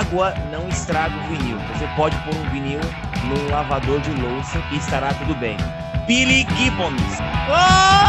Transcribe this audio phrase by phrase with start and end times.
[0.00, 1.58] Água não estraga o vinil.
[1.74, 2.80] Você pode pôr um vinil
[3.24, 5.58] no lavador de louça e estará tudo bem.
[6.06, 7.20] Billy Gibbons.
[7.50, 8.00] Ah!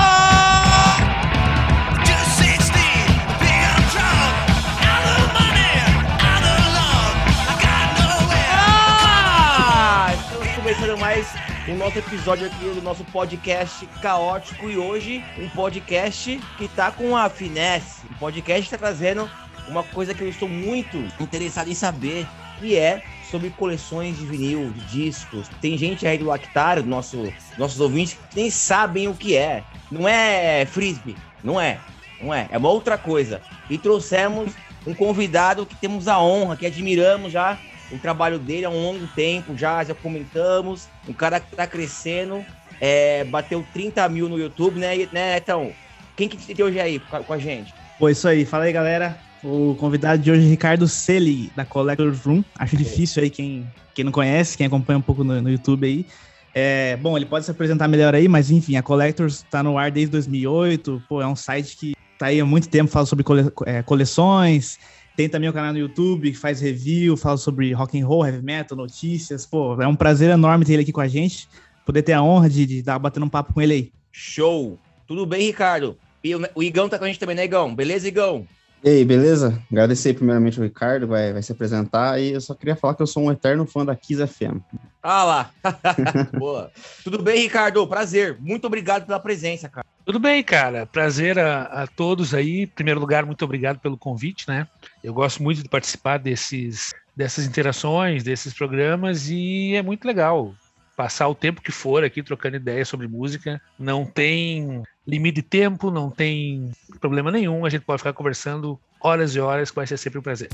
[10.14, 11.28] Estamos começando mais
[11.68, 17.18] um nosso episódio aqui do nosso podcast caótico e hoje um podcast que tá com
[17.18, 18.08] a finesse.
[18.10, 19.30] Um podcast que tá trazendo
[19.72, 22.28] uma coisa que eu estou muito interessado em saber,
[22.60, 25.48] que é sobre coleções de vinil, de discos.
[25.62, 29.64] Tem gente aí do Lactário, nosso, nossos ouvintes, que nem sabem o que é.
[29.90, 31.80] Não é frisbee, não é.
[32.22, 33.42] Não é, é uma outra coisa.
[33.70, 34.54] E trouxemos
[34.86, 37.58] um convidado que temos a honra, que admiramos já
[37.92, 40.88] o trabalho dele há um longo tempo, já, já comentamos.
[41.08, 42.46] Um cara que tá crescendo,
[42.80, 45.72] é, bateu 30 mil no YouTube, né, né Então,
[46.16, 47.74] quem que tem hoje aí com a gente?
[47.98, 48.46] Pô, isso aí.
[48.46, 49.31] Fala aí, galera.
[49.44, 52.44] O convidado de hoje é Ricardo Selig, da Collector Room.
[52.60, 56.06] Acho difícil aí quem, quem não conhece, quem acompanha um pouco no, no YouTube aí.
[56.54, 59.90] É, bom, ele pode se apresentar melhor aí, mas enfim, a Collectors está no ar
[59.90, 61.04] desde 2008.
[61.10, 64.78] Pô, é um site que tá aí há muito tempo, fala sobre cole, é, coleções.
[65.16, 68.44] Tem também o canal no YouTube que faz review, fala sobre rock and roll, heavy
[68.44, 69.46] metal, notícias.
[69.46, 71.48] Pô, é um prazer enorme ter ele aqui com a gente.
[71.84, 73.92] Poder ter a honra de estar batendo um papo com ele aí.
[74.12, 74.78] Show!
[75.08, 75.98] Tudo bem, Ricardo?
[76.24, 77.74] E o, o Igão tá com a gente também, né, Igão?
[77.74, 78.46] Beleza, Igão?
[78.84, 79.62] E aí, beleza?
[79.72, 83.08] Agradecer primeiramente o Ricardo, vai, vai se apresentar, e eu só queria falar que eu
[83.08, 84.58] sou um eterno fã da Kiss FM.
[85.04, 85.52] Ah lá!
[86.34, 86.72] Boa!
[87.04, 87.86] Tudo bem, Ricardo?
[87.88, 88.38] Prazer.
[88.40, 89.86] Muito obrigado pela presença, cara.
[90.04, 90.88] Tudo bem, cara.
[90.88, 92.62] Prazer a, a, todos aí.
[92.62, 94.68] Em primeiro lugar, muito obrigado pelo convite, né?
[95.04, 100.56] Eu gosto muito de participar desses, dessas interações, desses programas, e é muito legal
[100.98, 103.62] passar o tempo que for aqui trocando ideias sobre música.
[103.78, 107.66] Não tem limite de tempo, não tem problema nenhum.
[107.66, 110.50] A gente pode ficar conversando horas e horas, que vai ser sempre um prazer.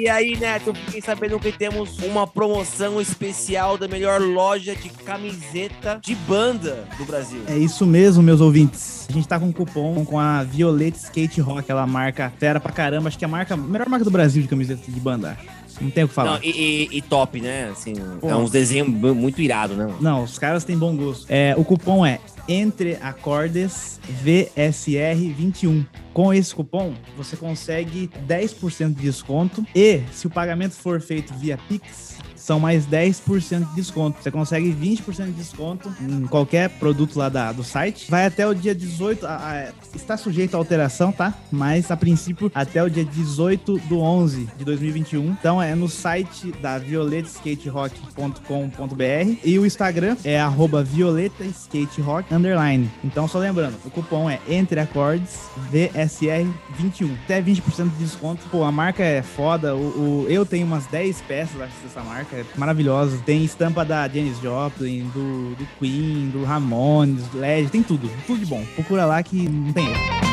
[0.00, 6.00] E aí, Neto, fiquei sabendo que temos uma promoção especial da melhor loja de camiseta
[6.02, 7.42] de banda do Brasil.
[7.46, 9.06] É isso mesmo, meus ouvintes.
[9.10, 12.72] A gente tá com um cupom com a Violeta Skate Rock, aquela marca fera pra
[12.72, 13.08] caramba.
[13.08, 15.36] Acho que é a marca, a melhor marca do Brasil de camiseta de banda.
[15.80, 16.32] Não tem o que falar.
[16.32, 17.70] Não, e, e, e, top, né?
[17.72, 18.28] Assim, Pô.
[18.28, 19.92] é uns desenhos muito irados, né?
[20.00, 21.26] Não, os caras têm bom gosto.
[21.28, 25.86] É, o cupom é entre acordes VSR21.
[26.12, 31.58] Com esse cupom, você consegue 10% de desconto e se o pagamento for feito via
[31.68, 32.09] Pix,
[32.50, 34.20] são mais 10% de desconto.
[34.20, 38.10] Você consegue 20% de desconto em qualquer produto lá da, do site.
[38.10, 41.32] Vai até o dia 18, a, a, está sujeito a alteração, tá?
[41.52, 45.30] Mas a princípio até o dia 18 do 11 de 2021.
[45.30, 52.90] Então é no site da violetaskaterock.com.br e o Instagram é arroba violetaskaterock underline.
[53.04, 55.38] Então só lembrando, o cupom é entre acordes
[55.72, 57.14] VSR21.
[57.26, 58.42] Até 20% de desconto.
[58.50, 59.76] Pô, a marca é foda.
[59.76, 63.20] O, o eu tenho umas 10 peças dessa marca maravilhosos.
[63.22, 68.10] Tem estampa da Janis Joplin, do, do Queen, do Ramones, do Led, tem tudo.
[68.26, 68.64] Tudo de bom.
[68.74, 70.30] Procura lá que não tem erro.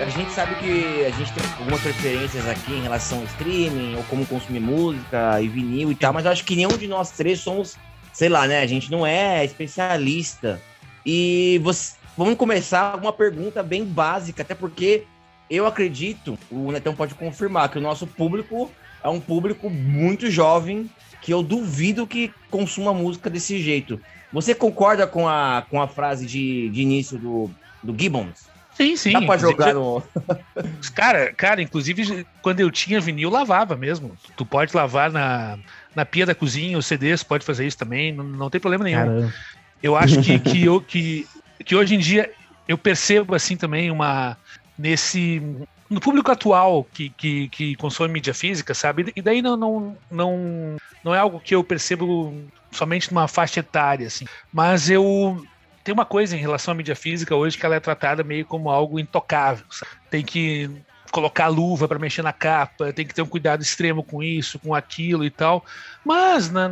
[0.00, 4.02] A gente sabe que a gente tem algumas preferências aqui em relação ao streaming, ou
[4.04, 7.40] como consumir música e vinil e tal, mas eu acho que nenhum de nós três
[7.40, 7.76] somos,
[8.12, 8.60] sei lá, né?
[8.60, 10.60] A gente não é especialista.
[11.04, 15.04] E você, Vamos começar uma pergunta bem básica, até porque
[15.48, 18.68] eu acredito, o Netão pode confirmar, que o nosso público
[19.04, 20.90] é um público muito jovem,
[21.22, 24.00] que eu duvido que consuma música desse jeito.
[24.32, 27.48] Você concorda com a, com a frase de, de início do,
[27.84, 28.48] do Gibbons?
[28.74, 29.12] Sim, sim.
[29.12, 30.02] Dá pra jogar no.
[30.96, 34.16] cara, cara, inclusive, quando eu tinha vinil, lavava mesmo.
[34.36, 35.56] Tu pode lavar na,
[35.94, 38.98] na pia da cozinha, os CDs pode fazer isso também, não, não tem problema nenhum.
[38.98, 39.34] Caramba.
[39.80, 41.24] Eu acho que, que, eu, que
[41.64, 42.30] que hoje em dia
[42.66, 44.36] eu percebo assim também uma
[44.78, 45.42] nesse
[45.88, 49.10] no público atual que, que, que consome mídia física, sabe?
[49.16, 52.34] E daí não, não, não, não é algo que eu percebo
[52.70, 54.26] somente numa faixa etária, assim.
[54.52, 55.42] Mas eu
[55.82, 58.68] tem uma coisa em relação à mídia física hoje que ela é tratada meio como
[58.68, 59.64] algo intocável.
[59.70, 59.90] Sabe?
[60.10, 60.70] Tem que
[61.10, 64.74] colocar luva para mexer na capa, tem que ter um cuidado extremo com isso, com
[64.74, 65.64] aquilo e tal.
[66.04, 66.68] Mas, na,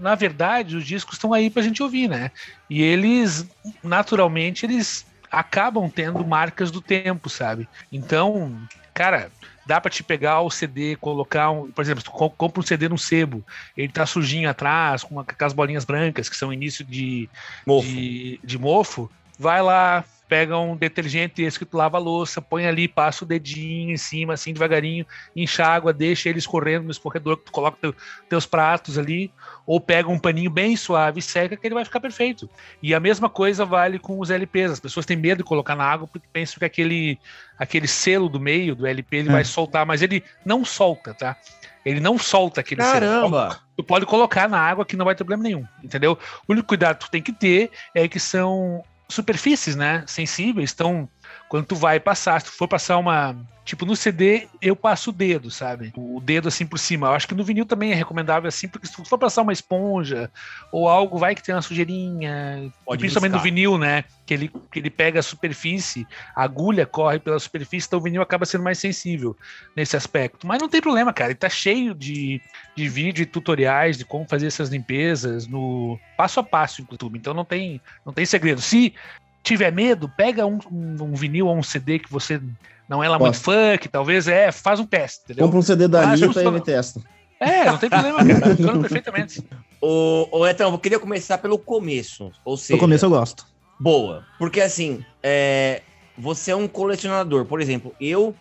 [0.00, 2.30] na verdade, os discos estão aí para a gente ouvir, né?
[2.68, 3.46] E eles,
[3.82, 7.68] naturalmente, eles acabam tendo marcas do tempo, sabe?
[7.90, 8.60] Então,
[8.92, 9.30] cara,
[9.64, 12.98] dá para te pegar o CD, colocar um, por exemplo, tu compra um CD no
[12.98, 13.44] sebo,
[13.76, 17.28] ele tá sujinho atrás, com, uma, com as bolinhas brancas, que são início de
[17.66, 17.88] mofo.
[17.88, 22.64] De, de mofo vai lá, pega um detergente esse que tu lava a louça, põe
[22.66, 25.04] ali, passa o dedinho em cima, assim, devagarinho,
[25.36, 27.94] enxágua, deixa ele escorrendo no escorredor que tu coloca teu,
[28.30, 29.30] teus pratos ali,
[29.66, 32.48] ou pega um paninho bem suave e seca que ele vai ficar perfeito.
[32.82, 34.72] E a mesma coisa vale com os LPs.
[34.72, 37.18] As pessoas têm medo de colocar na água porque pensam que aquele,
[37.58, 39.32] aquele selo do meio do LP ele é.
[39.32, 41.36] vai soltar, mas ele não solta, tá?
[41.84, 43.50] Ele não solta aquele Caramba!
[43.50, 43.62] Selo.
[43.76, 46.18] Tu pode colocar na água que não vai ter problema nenhum, entendeu?
[46.48, 48.82] O único cuidado que tu tem que ter é que são
[49.12, 50.72] superfícies, né, sensíveis.
[50.72, 51.08] Então,
[51.52, 55.12] quando tu vai passar, se tu for passar uma, tipo no CD, eu passo o
[55.12, 55.92] dedo, sabe?
[55.94, 57.08] O dedo assim por cima.
[57.08, 59.52] Eu acho que no vinil também é recomendável assim, porque se tu for passar uma
[59.52, 60.30] esponja
[60.72, 63.38] ou algo vai que tem uma sujeirinha, Pode principalmente riscar.
[63.38, 67.86] no vinil, né, que ele que ele pega a superfície, a agulha corre pela superfície,
[67.86, 69.36] então o vinil acaba sendo mais sensível
[69.76, 70.46] nesse aspecto.
[70.46, 72.40] Mas não tem problema, cara, ele tá cheio de,
[72.74, 77.18] de vídeo e tutoriais de como fazer essas limpezas no passo a passo YouTube.
[77.18, 78.62] Então não tem não tem segredo.
[78.62, 78.94] Se
[79.42, 82.40] tiver medo, pega um, um, um, vinil ou um CD que você
[82.88, 85.46] não é lá muito fã, que talvez é, faz um teste, entendeu?
[85.46, 87.00] Compra um CD da Anitta e ele testa.
[87.40, 88.56] É, não tem problema, cara.
[88.56, 89.42] Funciona perfeitamente.
[89.80, 92.30] Ô, ô, então, eu queria começar pelo começo.
[92.44, 93.46] Ou seja, o começo eu gosto.
[93.80, 94.24] Boa.
[94.38, 95.82] Porque assim, é,
[96.16, 97.44] você é um colecionador.
[97.44, 98.34] Por exemplo, eu,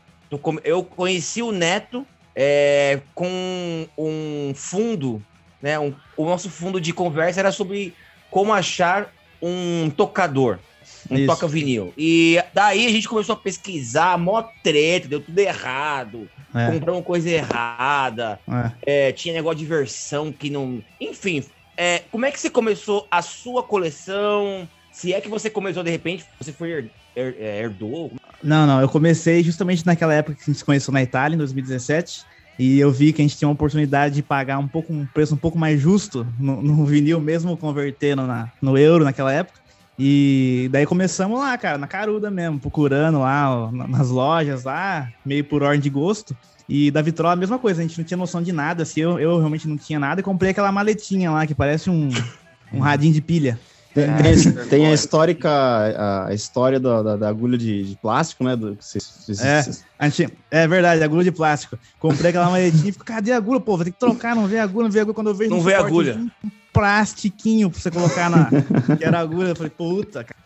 [0.63, 2.05] eu conheci o Neto
[2.35, 5.21] é, com um fundo,
[5.59, 5.79] né?
[5.79, 7.95] Um, o nosso fundo de conversa era sobre
[8.29, 9.11] como achar
[9.41, 10.59] um tocador
[11.11, 11.93] um toca vinil.
[11.97, 16.29] E daí a gente começou a pesquisar, mó treta, deu tudo errado.
[16.53, 16.71] É.
[16.71, 18.39] Compramos coisa errada.
[18.85, 19.07] É.
[19.07, 20.83] É, tinha negócio de versão que não.
[20.99, 21.43] Enfim,
[21.77, 24.67] é, como é que você começou a sua coleção?
[24.91, 28.11] Se é que você começou de repente, você foi her, her, é, herdou?
[28.43, 31.37] Não, não, eu comecei justamente naquela época que a gente se conheceu na Itália, em
[31.37, 32.25] 2017.
[32.59, 35.33] E eu vi que a gente tinha uma oportunidade de pagar um pouco um preço
[35.33, 39.60] um pouco mais justo no, no vinil, mesmo convertendo na, no euro naquela época.
[40.03, 45.43] E daí começamos lá, cara, na caruda mesmo, procurando lá ó, nas lojas lá, meio
[45.43, 46.35] por ordem de gosto.
[46.67, 49.19] E da Vitrola a mesma coisa, a gente não tinha noção de nada, assim, eu,
[49.19, 52.09] eu realmente não tinha nada e comprei aquela maletinha lá que parece um,
[52.73, 53.59] um radinho de pilha.
[53.93, 58.43] Tem, tem, tem, a histórica, a, a história da, da, da, agulha de, de, plástico,
[58.43, 58.55] né?
[58.55, 59.63] Do, se, se, se, é,
[59.99, 61.77] a gente, é verdade, agulha de plástico.
[61.99, 63.75] Comprei aquela maletinha e fico, cadê a agulha, pô?
[63.75, 65.13] Vou ter que trocar, não vê a agulha, não vê a agulha.
[65.13, 66.17] Quando eu vejo não vê a agulha.
[66.43, 68.49] Um plastiquinho pra você colocar na.
[68.97, 69.49] que era agulha.
[69.49, 70.39] Eu falei, puta, cara.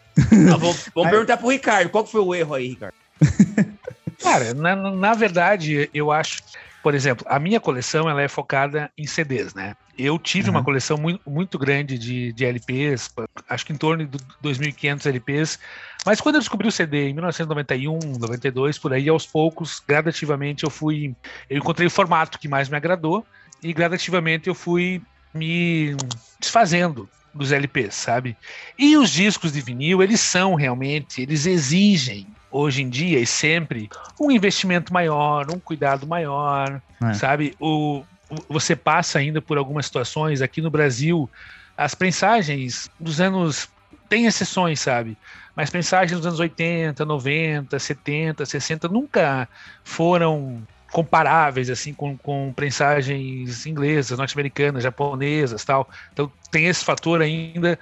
[0.54, 2.95] Ah, vamos, vamos aí, perguntar pro Ricardo, qual foi o erro aí, Ricardo?
[4.22, 6.42] Cara, na, na verdade, eu acho
[6.86, 9.75] por exemplo, a minha coleção ela é focada em CDs, né?
[9.98, 10.57] Eu tive uhum.
[10.57, 13.12] uma coleção muito, muito grande de, de LPs,
[13.50, 15.60] acho que em torno de 2.500 LPs,
[16.06, 20.69] mas quando eu descobri o CD em 1991, 92, por aí, aos poucos, gradativamente eu
[20.69, 21.16] fui,
[21.50, 23.25] eu encontrei o formato que mais me agradou
[23.63, 25.01] e gradativamente eu fui
[25.35, 25.95] me
[26.39, 28.37] desfazendo dos LPs, sabe?
[28.79, 33.89] E os discos de vinil, eles são realmente, eles exigem hoje em dia e sempre
[34.19, 37.13] um investimento maior, um cuidado maior, é.
[37.13, 37.53] sabe?
[37.59, 41.29] O, o, você passa ainda por algumas situações aqui no Brasil,
[41.77, 43.67] as prensagens dos anos
[44.07, 45.17] tem exceções, sabe?
[45.53, 49.49] Mas prensagens dos anos 80, 90, 70, 60 nunca
[49.83, 55.89] foram comparáveis assim com, com prensagens inglesas, norte-americanas, japonesas, tal.
[56.13, 57.77] Então tem esse fator ainda.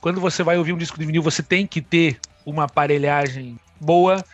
[0.00, 4.24] Quando você vai ouvir um disco de vinil, você tem que ter uma aparelhagem boa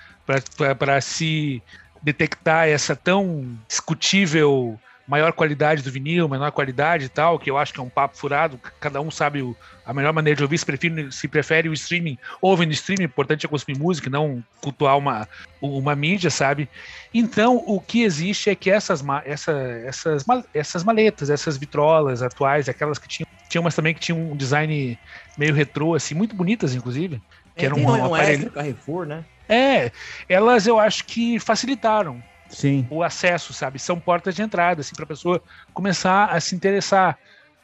[0.78, 1.62] para se
[2.02, 7.72] detectar essa tão discutível maior qualidade do vinil, menor qualidade e tal, que eu acho
[7.72, 10.64] que é um papo furado, cada um sabe o, a melhor maneira de ouvir, se
[10.64, 14.96] prefere, se prefere o streaming, ouve no streaming, o importante é consumir música, não cultuar
[14.96, 15.28] uma,
[15.60, 16.68] uma mídia, sabe?
[17.12, 19.52] Então, o que existe é que essas, essa,
[19.84, 24.36] essas, essas maletas, essas vitrolas atuais, aquelas que tinham, tinha umas também que tinham um
[24.36, 24.98] design
[25.36, 27.20] meio retrô, assim, muito bonitas, inclusive,
[27.54, 28.50] que é, eram um, um aparelho...
[28.50, 29.24] Carrefour, né?
[29.46, 29.92] É,
[30.26, 32.22] elas eu acho que facilitaram
[32.54, 32.86] Sim.
[32.90, 33.78] o acesso, sabe?
[33.78, 35.42] São portas de entrada, assim, para a pessoa
[35.72, 37.18] começar a se interessar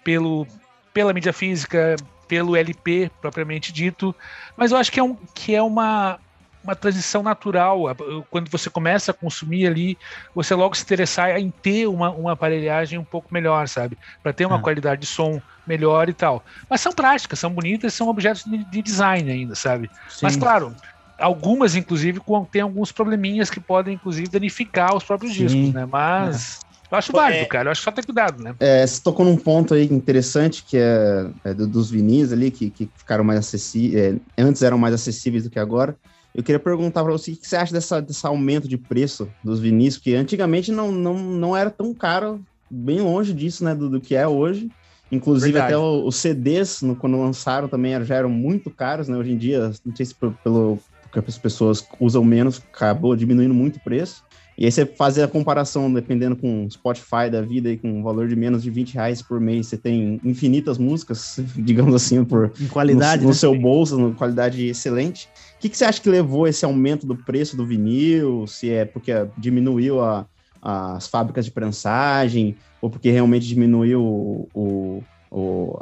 [0.05, 0.47] pelo,
[0.93, 1.97] pela mídia física,
[2.29, 4.15] pelo LP propriamente dito.
[4.57, 6.19] Mas eu acho que é, um, que é uma,
[6.63, 7.85] uma transição natural.
[8.31, 9.99] Quando você começa a consumir ali,
[10.35, 13.99] você logo se interessar em ter uma, uma aparelhagem um pouco melhor, sabe?
[14.23, 14.61] Para ter uma é.
[14.61, 16.45] qualidade de som melhor e tal.
[16.69, 19.91] Mas são práticas, são bonitas, são objetos de, de design ainda, sabe?
[20.09, 20.21] Sim.
[20.23, 20.75] Mas claro,
[21.21, 25.47] algumas, inclusive, tem alguns probleminhas que podem, inclusive, danificar os próprios Sim.
[25.47, 25.87] discos, né?
[25.87, 26.61] Mas.
[26.67, 26.71] É.
[26.91, 27.69] Eu acho válido, é, cara.
[27.69, 28.53] Eu acho que só ter cuidado, né?
[28.59, 32.91] É, você tocou num ponto aí interessante, que é, é dos vinis ali, que, que
[32.97, 34.17] ficaram mais acessíveis.
[34.37, 35.97] É, antes eram mais acessíveis do que agora.
[36.35, 39.61] Eu queria perguntar para você o que você acha dessa, desse aumento de preço dos
[39.61, 44.01] vinis, que antigamente não, não, não era tão caro, bem longe disso, né, do, do
[44.01, 44.69] que é hoje.
[45.13, 45.75] Inclusive, Verdade.
[45.75, 49.17] até os CDs, no, quando lançaram, também já eram muito caros, né?
[49.17, 50.79] Hoje em dia, não sei se pelo
[51.11, 54.25] porque as pessoas usam menos, acabou diminuindo muito o preço.
[54.57, 58.29] E aí você fazer a comparação, dependendo com Spotify da vida e com um valor
[58.29, 62.69] de menos de 20 reais por mês, você tem infinitas músicas, digamos assim, por em
[62.69, 63.39] qualidade no, no né?
[63.39, 65.29] seu bolso, no qualidade excelente.
[65.57, 68.47] O que, que você acha que levou esse aumento do preço do vinil?
[68.47, 70.27] Se é porque diminuiu a,
[70.61, 75.03] as fábricas de prensagem, ou porque realmente diminuiu o, o,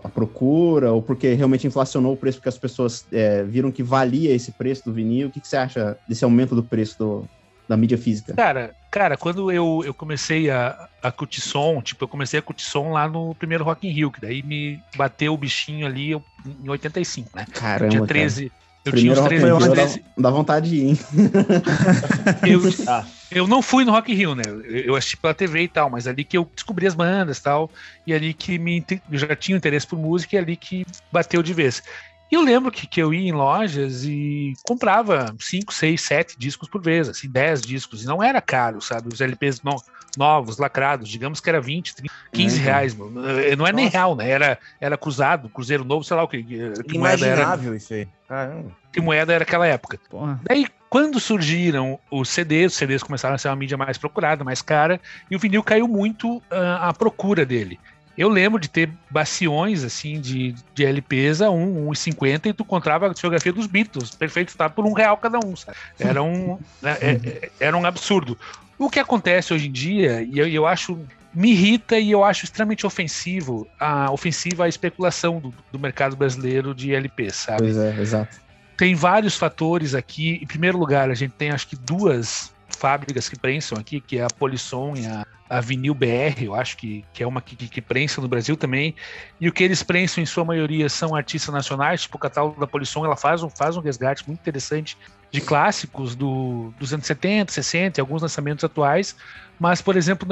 [0.04, 4.34] a procura, ou porque realmente inflacionou o preço porque as pessoas é, viram que valia
[4.34, 5.28] esse preço do vinil?
[5.28, 7.24] O que, que você acha desse aumento do preço do,
[7.66, 8.34] da mídia física?
[8.34, 12.64] Cara, cara, quando eu, eu comecei a, a curtir som, tipo, eu comecei a curtir
[12.64, 16.68] som lá no primeiro Rock in Rio, que daí me bateu o bichinho ali em
[16.68, 17.46] 85, né?
[17.52, 18.50] Caramba, eu tinha 13.
[18.50, 18.67] Cara.
[18.84, 20.98] Eu Primeiro tinha uns 13 13 dá, dá vontade de ir, hein?
[22.46, 23.04] eu, ah.
[23.30, 24.44] eu não fui no Rock Rio, né?
[24.64, 27.70] Eu, assisti pela TV e tal, mas ali que eu descobri as bandas e tal,
[28.06, 31.52] e ali que me, eu já tinha interesse por música e ali que bateu de
[31.52, 31.82] vez.
[32.30, 36.68] E eu lembro que, que eu ia em lojas e comprava 5, 6, 7 discos
[36.68, 38.02] por vez, assim, 10 discos.
[38.02, 39.08] E não era caro, sabe?
[39.12, 39.76] Os LPs no,
[40.18, 42.64] novos, lacrados, digamos que era 20, 30, 15 uhum.
[42.64, 42.96] reais.
[42.96, 43.72] Não é Nossa.
[43.72, 44.28] nem real, né?
[44.28, 46.42] Era, era cruzado, cruzeiro novo, sei lá o que.
[46.42, 48.08] que Imaginável era, isso aí.
[48.28, 48.72] Caramba.
[48.92, 49.98] Que moeda era aquela época.
[50.10, 50.40] Porra.
[50.42, 54.60] Daí, quando surgiram os CDs, os CDs começaram a ser uma mídia mais procurada, mais
[54.60, 56.42] cara, e o vinil caiu muito uh,
[56.80, 57.78] a procura dele.
[58.16, 63.06] Eu lembro de ter baciões, assim, de, de LPs a 1, 1,50 e tu encontrava
[63.06, 65.76] a discografia dos Beatles, perfeito, tá por um real cada um, sabe?
[66.00, 68.36] Era um, né, é, era um absurdo.
[68.78, 70.98] O que acontece hoje em dia, e eu, eu acho
[71.34, 76.74] me irrita e eu acho extremamente ofensivo a ofensiva a especulação do, do mercado brasileiro
[76.74, 77.58] de LPs, sabe?
[77.62, 78.40] Pois é, exato.
[78.76, 80.38] Tem vários fatores aqui.
[80.42, 84.24] Em primeiro lugar, a gente tem acho que duas fábricas que prensam aqui, que é
[84.24, 87.80] a Polisson e a, a Vinil BR, eu acho que, que é uma que, que,
[87.80, 88.94] prensa no Brasil também.
[89.40, 92.66] E o que eles prensam, em sua maioria, são artistas nacionais, tipo o catálogo da
[92.66, 94.96] Polisson, ela faz um, faz um resgate muito interessante
[95.30, 99.16] de clássicos do, dos anos 70, 60 e alguns lançamentos atuais.
[99.58, 100.28] Mas, por exemplo,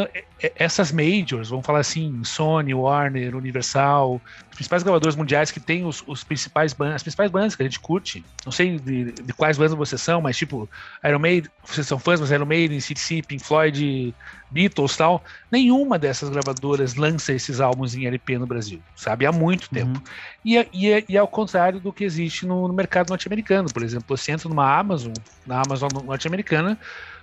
[0.54, 6.02] essas majors, vamos falar assim, Sony, Warner, Universal, os principais gravadores mundiais que têm os,
[6.06, 8.24] os principais bandas, as principais bandas que a gente curte.
[8.44, 10.68] Não sei de, de, quais bandas vocês são, mas tipo,
[11.04, 14.14] Iron Maiden, vocês são fãs, mas Iron Maiden, CDC, Pink Floyd,
[14.50, 15.22] Beatles tal.
[15.50, 19.26] Nenhuma dessas gravadoras lança esses álbuns em LP no Brasil, sabe?
[19.26, 19.98] Há muito tempo.
[19.98, 20.04] Uhum.
[20.44, 23.68] E, é, e, e, ao contrário do que existe no, no mercado norte-americano.
[23.72, 25.12] Por exemplo, você entra numa Amazon,
[25.44, 26.78] na Amazon norte-americana,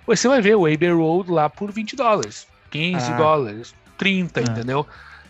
[0.06, 3.16] você vai ver o Abbey Road lá por 20 dólares, 15 ah.
[3.16, 4.42] dólares, 30, ah.
[4.42, 4.86] entendeu?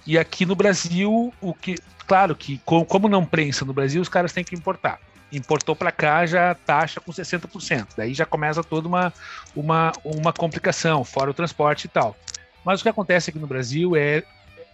[0.06, 1.76] E aqui no Brasil, o que.
[2.06, 5.00] Claro que, como não prensa no Brasil, os caras têm que importar.
[5.32, 7.88] Importou para cá já taxa com 60%.
[7.96, 9.12] Daí já começa toda uma,
[9.56, 12.14] uma, uma complicação, fora o transporte e tal.
[12.62, 14.22] Mas o que acontece aqui no Brasil é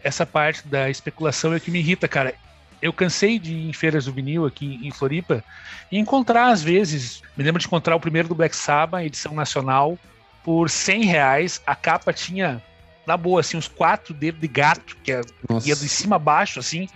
[0.02, 2.34] essa parte da especulação é que me irrita, cara.
[2.82, 5.44] Eu cansei de ir em feiras do vinil aqui em Floripa
[5.90, 9.98] e encontrar, às vezes, me lembro de encontrar o primeiro do Black Sabbath, edição nacional,
[10.42, 11.62] por 100 reais.
[11.66, 12.62] A capa tinha,
[13.06, 15.20] na boa, assim, uns quatro dedos de gato, que é,
[15.64, 16.88] ia de cima a baixo, assim.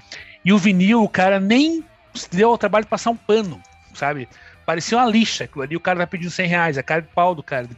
[0.44, 1.84] E o vinil, o cara nem
[2.30, 3.60] deu ao trabalho de passar um pano,
[3.94, 4.28] sabe?
[4.64, 5.76] Parecia uma lixa aquilo ali.
[5.76, 7.68] O cara tá pedindo 100 reais, a cara de pau do cara.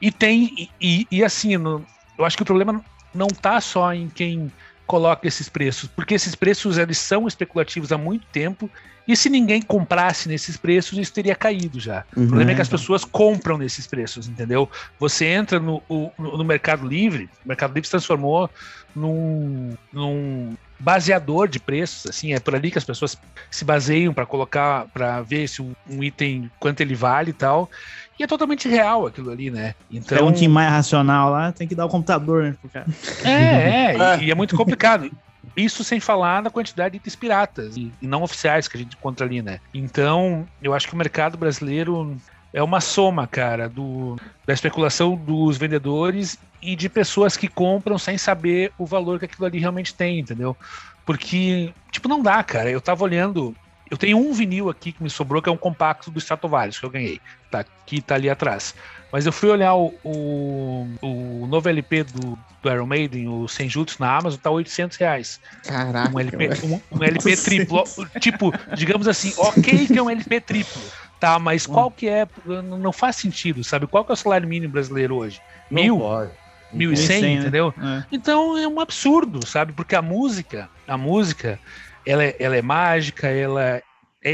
[0.00, 1.84] E tem, e, e, e assim, no,
[2.16, 4.52] eu acho que o problema não tá só em quem
[4.86, 8.70] coloca esses preços, porque esses preços eles são especulativos há muito tempo
[9.06, 12.04] e se ninguém comprasse nesses preços, isso teria caído já.
[12.16, 12.24] Uhum.
[12.24, 14.68] O problema é que as pessoas compram nesses preços, entendeu?
[14.98, 18.50] Você entra no, no, no Mercado Livre, o Mercado Livre se transformou
[18.94, 23.18] num, num baseador de preços, assim, é por ali que as pessoas
[23.50, 27.70] se baseiam para colocar, para ver se um, um, item, quanto ele vale e tal.
[28.18, 29.74] E é totalmente real aquilo ali, né?
[29.90, 30.18] Então.
[30.18, 32.86] É um time mais racional lá, tem que dar o computador, né, pro cara.
[33.24, 35.10] É, é, e, e é muito complicado.
[35.56, 39.24] Isso sem falar na quantidade de itens piratas e não oficiais que a gente encontra
[39.24, 39.60] ali, né?
[39.72, 42.16] Então, eu acho que o mercado brasileiro
[42.52, 44.16] é uma soma, cara, do,
[44.46, 49.46] da especulação dos vendedores e de pessoas que compram sem saber o valor que aquilo
[49.46, 50.56] ali realmente tem, entendeu?
[51.04, 52.68] Porque, tipo, não dá, cara.
[52.68, 53.54] Eu tava olhando
[53.90, 56.84] eu tenho um vinil aqui que me sobrou, que é um compacto do Stratovarius, que
[56.84, 57.20] eu ganhei.
[57.50, 58.74] Tá, que tá ali atrás.
[59.12, 63.96] Mas eu fui olhar o, o, o novo LP do, do Iron Maiden, o Senjutsu,
[64.00, 65.40] na Amazon, tá 800 reais.
[65.62, 66.10] Caraca.
[66.12, 67.84] Um LP, um, um LP triplo.
[68.20, 70.82] tipo, digamos assim, ok que é um LP triplo.
[71.20, 71.72] Tá, mas hum.
[71.72, 72.26] qual que é.
[72.44, 73.86] Não faz sentido, sabe?
[73.86, 75.40] Qual que é o salário mínimo brasileiro hoje?
[75.70, 75.98] Não Mil?
[75.98, 76.32] Pode.
[76.74, 77.32] 1.100, né?
[77.32, 77.74] entendeu?
[77.78, 78.04] É.
[78.10, 79.72] Então é um absurdo, sabe?
[79.72, 81.58] Porque a música, a música,
[82.04, 83.82] ela é, ela é mágica, ela é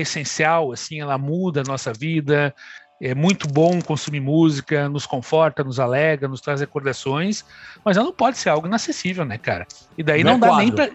[0.00, 2.54] essencial, assim, ela muda a nossa vida.
[3.00, 7.44] É muito bom consumir música, nos conforta, nos alegra, nos traz recordações,
[7.84, 9.66] mas ela não pode ser algo inacessível, né, cara?
[9.98, 10.64] E daí não, não é dá quadro.
[10.64, 10.90] nem pra.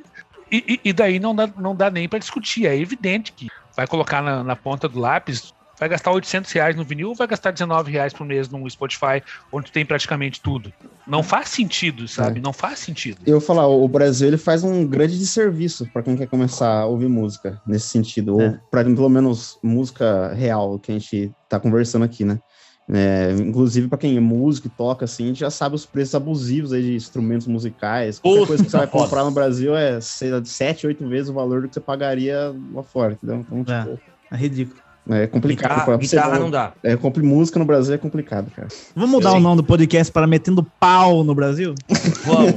[0.50, 2.66] E, e, daí não dá, não dá nem para discutir.
[2.66, 6.84] É evidente que vai colocar na, na ponta do lápis vai gastar 800 reais no
[6.84, 10.74] vinil ou vai gastar 19 reais por mês no Spotify, onde tem praticamente tudo?
[11.06, 12.40] Não faz sentido, sabe?
[12.40, 12.42] É.
[12.42, 13.20] Não faz sentido.
[13.26, 16.86] Eu vou falar, o Brasil ele faz um grande desserviço para quem quer começar a
[16.86, 18.48] ouvir música nesse sentido, é.
[18.48, 22.40] ou para pelo menos música real que a gente tá conversando aqui, né?
[22.90, 26.82] É, inclusive, para quem é músico e toca, assim, já sabe os preços abusivos aí
[26.82, 28.18] de instrumentos musicais.
[28.18, 31.34] Qualquer coisa que você vai comprar no Brasil é sei lá, 7, 8 vezes o
[31.34, 33.46] valor do que você pagaria lá fora, entendeu?
[33.52, 34.00] Então, é, tipo,
[34.32, 34.87] é, é ridículo.
[35.10, 35.80] É complicado.
[35.80, 36.74] Guitarra, guitarra não dá.
[36.84, 38.68] É, compre música no Brasil é complicado, cara.
[38.96, 41.74] Vamos mudar o nome do podcast para Metendo Pau no Brasil?
[42.26, 42.54] Vamos.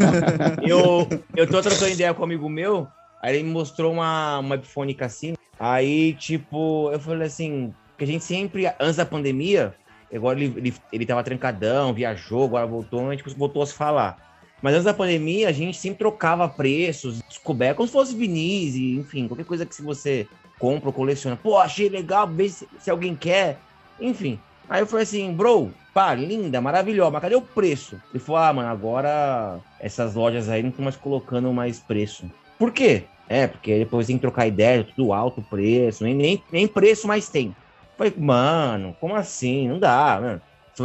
[0.62, 1.06] eu,
[1.36, 2.86] eu tô trocando ideia com um amigo meu,
[3.22, 5.36] aí ele me mostrou uma, uma Epiphone Cassino.
[5.60, 9.74] Aí, tipo, eu falei assim, que a gente sempre, antes da pandemia,
[10.12, 14.16] agora ele, ele, ele tava trancadão, viajou, agora voltou, a gente voltou a se falar.
[14.62, 19.26] Mas antes da pandemia, a gente sempre trocava preços, descoberto, como se fosse vinis, enfim,
[19.26, 20.26] qualquer coisa que se você
[20.62, 21.36] compra ou coleciona.
[21.36, 23.58] Pô, achei legal, vê se, se alguém quer.
[24.00, 24.38] Enfim.
[24.68, 28.00] Aí eu falei assim, bro, pá, linda, maravilhosa, mas cadê o preço?
[28.10, 32.30] Ele falou, ah, mano, agora essas lojas aí não estão mais colocando mais preço.
[32.56, 33.02] Por quê?
[33.28, 37.28] É, porque depois tem que trocar ideia, tudo alto preço, nem, nem, nem preço mais
[37.28, 37.48] tem.
[37.48, 37.54] Eu
[37.98, 39.68] falei, mano, como assim?
[39.68, 40.40] Não dá, mano.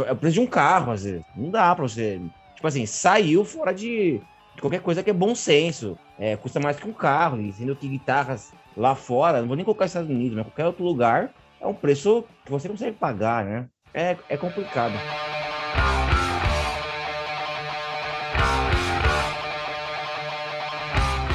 [0.06, 1.22] É o preço de um carro, às vezes.
[1.36, 2.20] Não dá pra você.
[2.56, 4.20] Tipo assim, saiu fora de,
[4.54, 5.96] de qualquer coisa que é bom senso.
[6.18, 9.64] É, custa mais que um carro, e sendo que guitarras lá fora, não vou nem
[9.64, 13.66] colocar Estados Unidos, mas qualquer outro lugar, é um preço que você consegue pagar, né?
[13.92, 14.94] É, é complicado.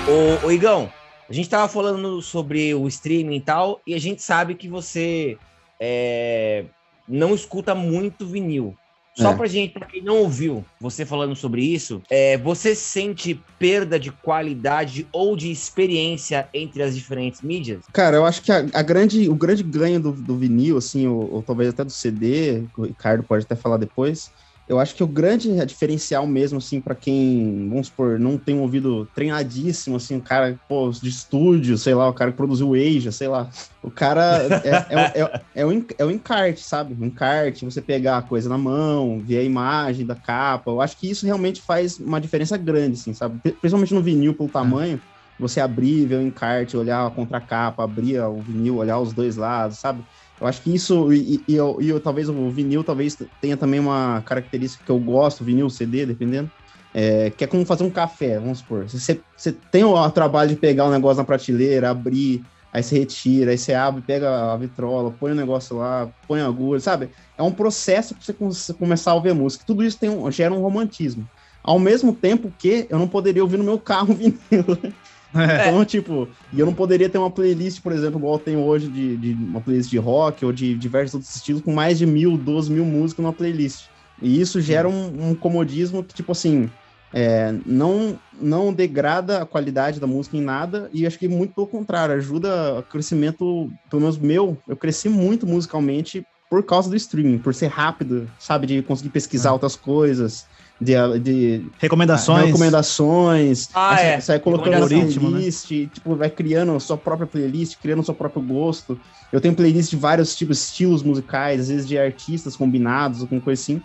[0.07, 0.89] Ô, ô, Igão,
[1.29, 5.37] a gente tava falando sobre o streaming e tal, e a gente sabe que você
[5.79, 6.63] é,
[7.05, 8.73] não escuta muito vinil.
[9.15, 9.35] Só é.
[9.35, 14.11] pra gente, pra quem não ouviu você falando sobre isso, é, você sente perda de
[14.11, 17.85] qualidade ou de experiência entre as diferentes mídias?
[17.93, 21.31] Cara, eu acho que a, a grande, o grande ganho do, do vinil, assim, ou,
[21.31, 24.31] ou, talvez até do CD, o Ricardo pode até falar depois,
[24.67, 28.61] eu acho que o grande diferencial mesmo, assim, para quem, vamos supor, não tem um
[28.61, 33.11] ouvido treinadíssimo, assim, o cara, pô, de estúdio, sei lá, o cara que produziu Asia,
[33.11, 33.49] sei lá.
[33.81, 36.93] O cara é, é, é, é, o, é o encarte, sabe?
[36.93, 40.71] O encarte, você pegar a coisa na mão, ver a imagem da capa.
[40.71, 43.39] Eu acho que isso realmente faz uma diferença grande, assim, sabe?
[43.41, 44.99] Principalmente no vinil, pelo tamanho.
[45.39, 49.79] Você abrir, ver o encarte, olhar a contracapa, abrir o vinil, olhar os dois lados,
[49.79, 50.03] sabe?
[50.39, 54.21] Eu acho que isso, e, e, e, e talvez o vinil talvez tenha também uma
[54.21, 56.49] característica que eu gosto, vinil, CD, dependendo,
[56.93, 58.87] é, que é como fazer um café, vamos supor.
[58.87, 59.23] Você,
[59.71, 63.51] tem o, o trabalho de pegar o um negócio na prateleira, abrir, aí você retira,
[63.51, 67.09] aí você abre, pega a vitrola, põe o negócio lá, põe a agulha, sabe?
[67.37, 69.63] É um processo para você começar a ouvir música.
[69.65, 71.27] Tudo isso tem um, gera um romantismo.
[71.63, 74.39] Ao mesmo tempo que eu não poderia ouvir no meu carro vinil.
[75.35, 75.69] É.
[75.69, 78.87] Então, tipo, e eu não poderia ter uma playlist, por exemplo, igual eu tenho hoje,
[78.87, 82.37] de, de, uma playlist de rock ou de diversos outros estilos, com mais de mil,
[82.37, 83.85] doze mil músicas numa playlist.
[84.21, 86.69] E isso gera um, um comodismo que, tipo assim,
[87.13, 91.67] é, não, não degrada a qualidade da música em nada, e acho que muito pelo
[91.67, 97.39] contrário, ajuda o crescimento, pelo menos meu, eu cresci muito musicalmente por causa do streaming,
[97.39, 99.53] por ser rápido, sabe, de conseguir pesquisar é.
[99.53, 100.45] outras coisas,
[100.79, 102.47] de, de recomendações.
[102.47, 103.69] recomendações.
[103.73, 104.19] Ah, é.
[104.19, 105.87] Você vai colocando algoritmo, playlist, né?
[105.87, 108.99] tipo, vai criando a sua própria playlist, criando o seu próprio gosto.
[109.31, 113.61] Eu tenho playlist de vários tipos, estilos musicais, às vezes de artistas combinados, alguma coisa
[113.61, 113.81] assim.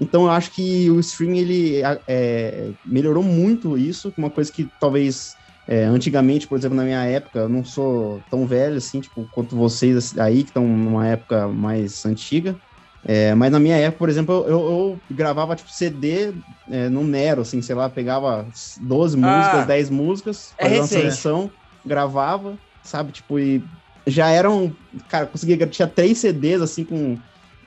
[0.00, 5.34] Então eu acho que o streaming ele é, melhorou muito isso, uma coisa que talvez
[5.68, 9.54] é, antigamente, por exemplo, na minha época, eu não sou tão velho assim, tipo, quanto
[9.54, 12.58] vocês aí que estão numa época mais antiga.
[13.04, 16.34] É, mas na minha época, por exemplo, eu, eu gravava tipo CD
[16.70, 18.46] é, no Nero, assim, sei lá, pegava
[18.82, 21.50] 12 ah, músicas, 10 músicas, é fazia uma seleção,
[21.84, 23.64] gravava, sabe, tipo, e
[24.06, 24.74] já eram,
[25.08, 27.16] cara, conseguia, tinha três CDs, assim, com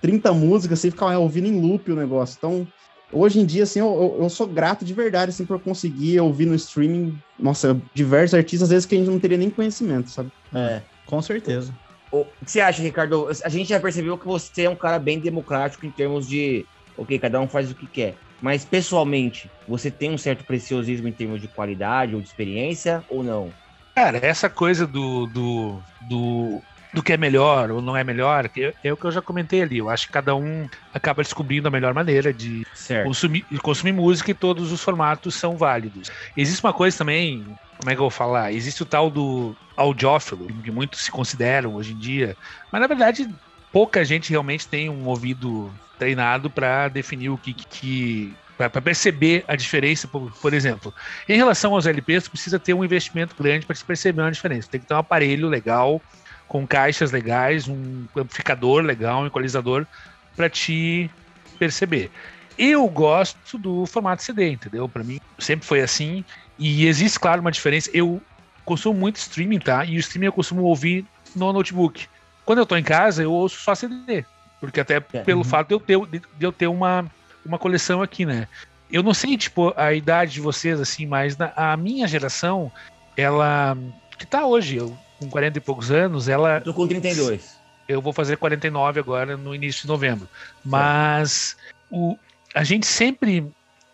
[0.02, 2.68] 30 músicas, assim, ficava ouvindo em loop o negócio, então,
[3.12, 6.56] hoje em dia, assim, eu, eu, sou grato de verdade, assim, por conseguir ouvir no
[6.56, 10.30] streaming, nossa, diversos artistas, às vezes que a gente não teria nem conhecimento, sabe?
[10.54, 11.74] É, com certeza.
[12.14, 13.28] O que você acha, Ricardo?
[13.44, 16.64] A gente já percebeu que você é um cara bem democrático em termos de,
[16.96, 18.14] ok, cada um faz o que quer.
[18.40, 23.24] Mas pessoalmente, você tem um certo preciosismo em termos de qualidade ou de experiência ou
[23.24, 23.50] não?
[23.96, 26.62] Cara, essa coisa do, do, do,
[26.94, 29.64] do que é melhor ou não é melhor, é, é, o que eu já comentei
[29.64, 29.80] ali.
[29.80, 32.64] Eu acho que cada um acaba descobrindo a melhor maneira de
[33.04, 36.12] consumir, consumir música e todos os formatos são válidos.
[36.38, 37.44] Existe uma coisa também
[37.78, 38.52] como é que eu vou falar?
[38.52, 42.38] Existe o tal do audiófilo, que muitos se consideram hoje em dia,
[42.72, 43.30] mas na verdade
[43.72, 49.56] pouca gente realmente tem um ouvido treinado para definir o que, que para perceber a
[49.56, 50.94] diferença, por, por, exemplo.
[51.28, 54.68] Em relação aos LPs, precisa ter um investimento grande para se perceber uma diferença.
[54.70, 56.00] Tem que ter um aparelho legal,
[56.48, 59.88] com caixas legais, um amplificador legal, um equalizador
[60.36, 61.10] para te
[61.58, 62.12] perceber.
[62.58, 64.88] Eu gosto do formato CD, entendeu?
[64.88, 66.24] Para mim sempre foi assim.
[66.58, 67.90] E existe, claro, uma diferença.
[67.94, 68.22] Eu
[68.66, 69.86] consumo muito streaming, tá?
[69.86, 72.08] E o streaming eu costumo ouvir no notebook.
[72.46, 74.26] Quando eu tô em casa, eu ouço só CD.
[74.60, 75.00] Porque até é.
[75.00, 77.06] pelo fato de eu ter, de eu ter uma,
[77.46, 78.48] uma coleção aqui, né?
[78.92, 82.72] Eu não sei, tipo, a idade de vocês, assim, mas na, a minha geração,
[83.18, 83.78] ela.
[84.18, 86.62] que tá hoje, eu, com 40 e poucos anos, ela.
[86.62, 87.58] tô com 32.
[87.88, 90.30] Eu vou fazer 49 agora, no início de novembro.
[90.64, 91.58] Mas
[91.92, 92.18] o,
[92.54, 93.46] a gente sempre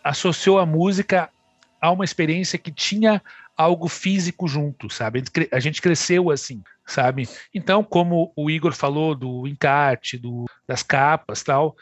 [0.04, 1.28] associou a música
[1.80, 3.22] a uma experiência que tinha
[3.56, 5.22] algo físico junto, sabe?
[5.52, 7.28] A gente cresceu assim, sabe?
[7.54, 11.76] Então, como o Igor falou do encarte, do, das capas, tal,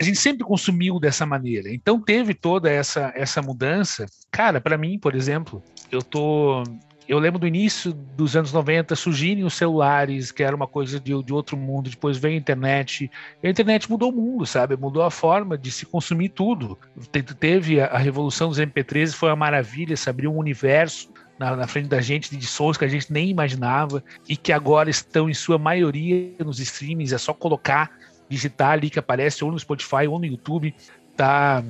[0.00, 1.72] a gente sempre consumiu dessa maneira.
[1.72, 4.06] Então, teve toda essa essa mudança.
[4.30, 6.62] Cara, para mim, por exemplo, eu tô
[7.06, 11.22] eu lembro do início dos anos 90 surgirem os celulares, que era uma coisa de,
[11.22, 13.10] de outro mundo, depois veio a internet.
[13.42, 14.76] A internet mudou o mundo, sabe?
[14.76, 16.78] Mudou a forma de se consumir tudo.
[17.12, 21.54] Te, teve a, a, revolução dos MP3, foi uma maravilha, se abriu um universo na,
[21.54, 25.28] na, frente da gente de sons que a gente nem imaginava e que agora estão
[25.28, 27.12] em sua maioria nos streamings.
[27.12, 27.90] É só colocar,
[28.30, 30.74] digitar ali que aparece ou no Spotify ou no YouTube.
[31.14, 31.62] Tá,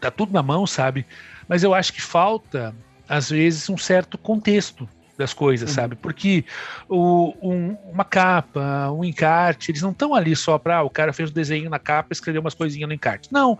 [0.00, 1.06] tá tudo na mão, sabe?
[1.46, 2.74] Mas eu acho que falta
[3.10, 5.74] às vezes, um certo contexto das coisas, uhum.
[5.74, 5.96] sabe?
[5.96, 6.44] Porque
[6.88, 11.12] o, um, uma capa, um encarte, eles não estão ali só para ah, o cara
[11.12, 13.28] fez o um desenho na capa e escreveu umas coisinhas no encarte.
[13.32, 13.58] Não,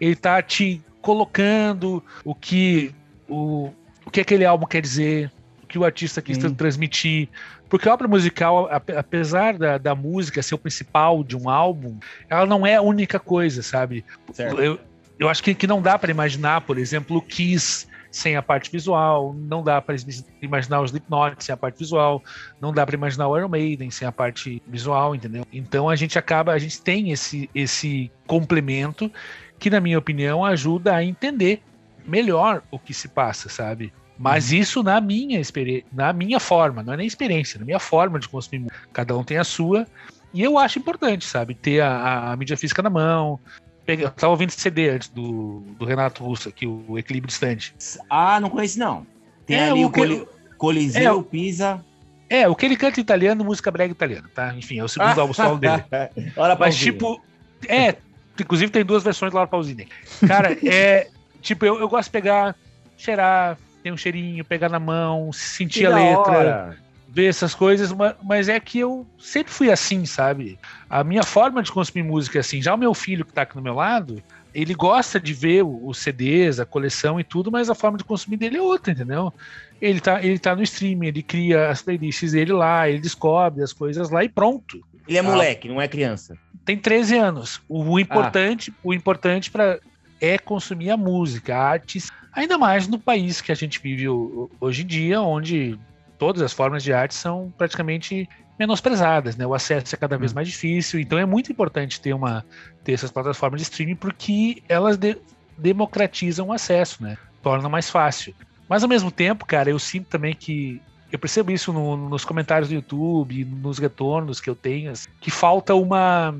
[0.00, 2.94] ele tá te colocando o que
[3.28, 3.72] o,
[4.06, 5.32] o que aquele álbum quer dizer,
[5.64, 6.54] o que o artista quis uhum.
[6.54, 7.28] transmitir.
[7.68, 11.98] Porque a obra musical, apesar da, da música ser o principal de um álbum,
[12.30, 14.04] ela não é a única coisa, sabe?
[14.38, 14.78] Eu,
[15.18, 18.70] eu acho que, que não dá para imaginar, por exemplo, o Kiss sem a parte
[18.70, 19.96] visual, não dá para
[20.40, 22.22] imaginar o Slipknot sem a parte visual,
[22.60, 25.44] não dá para imaginar o Iron Maiden sem a parte visual, entendeu?
[25.50, 29.10] Então a gente acaba, a gente tem esse esse complemento
[29.58, 31.62] que na minha opinião ajuda a entender
[32.06, 33.92] melhor o que se passa, sabe?
[34.18, 34.58] Mas uhum.
[34.58, 38.28] isso na minha experiência, na minha forma, não é nem experiência, na minha forma de
[38.28, 38.70] consumir.
[38.92, 39.86] Cada um tem a sua.
[40.34, 41.54] E eu acho importante, sabe?
[41.54, 43.40] Ter a, a mídia física na mão,
[43.86, 47.74] eu tava ouvindo CD antes do, do Renato Russo aqui, o Equilíbrio Distante.
[48.08, 49.06] Ah, não conheço não.
[49.46, 51.84] Tem é, ali o, o Coliseu, é, o Pisa.
[52.30, 54.54] É, o que ele canta em italiano, música brega italiana, tá?
[54.54, 55.84] Enfim, é o segundo álbum solo dele.
[56.36, 57.20] Ora, Mas, tipo,
[57.68, 57.96] é,
[58.40, 59.88] inclusive tem duas versões do Laura Pausini.
[60.26, 61.08] Cara, é,
[61.42, 62.56] tipo, eu, eu gosto de pegar,
[62.96, 66.30] cheirar, tem um cheirinho, pegar na mão, sentir que a letra.
[66.30, 66.81] Hora
[67.12, 70.58] ver essas coisas, mas é que eu sempre fui assim, sabe?
[70.88, 72.62] A minha forma de consumir música é assim.
[72.62, 74.22] Já o meu filho que tá aqui do meu lado,
[74.54, 78.38] ele gosta de ver os CDs, a coleção e tudo, mas a forma de consumir
[78.38, 79.30] dele é outra, entendeu?
[79.78, 83.74] Ele tá, ele tá no streaming, ele cria as playlists dele lá, ele descobre as
[83.74, 84.82] coisas lá e pronto.
[85.06, 86.38] Ele é moleque, ah, não é criança.
[86.64, 87.60] Tem 13 anos.
[87.68, 88.80] O, importante, ah.
[88.82, 89.80] o importante para
[90.18, 94.82] é consumir a música, a arte, ainda mais no país que a gente vive hoje
[94.82, 95.78] em dia, onde
[96.22, 99.44] todas as formas de arte são praticamente menosprezadas, né?
[99.44, 100.36] O acesso é cada vez hum.
[100.36, 102.44] mais difícil, então é muito importante ter uma
[102.84, 105.18] ter essas plataformas de streaming porque elas de,
[105.58, 107.18] democratizam o acesso, né?
[107.42, 108.32] Torna mais fácil.
[108.68, 110.80] Mas ao mesmo tempo, cara, eu sinto também que
[111.10, 115.30] eu percebo isso no, nos comentários do YouTube, nos retornos que eu tenho, assim, que
[115.30, 116.32] falta uma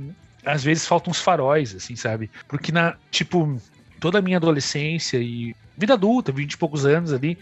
[0.46, 2.30] às vezes faltam uns faróis, assim, sabe?
[2.46, 3.60] Porque na, tipo,
[3.98, 7.36] toda a minha adolescência e vida adulta, vinte e poucos anos ali,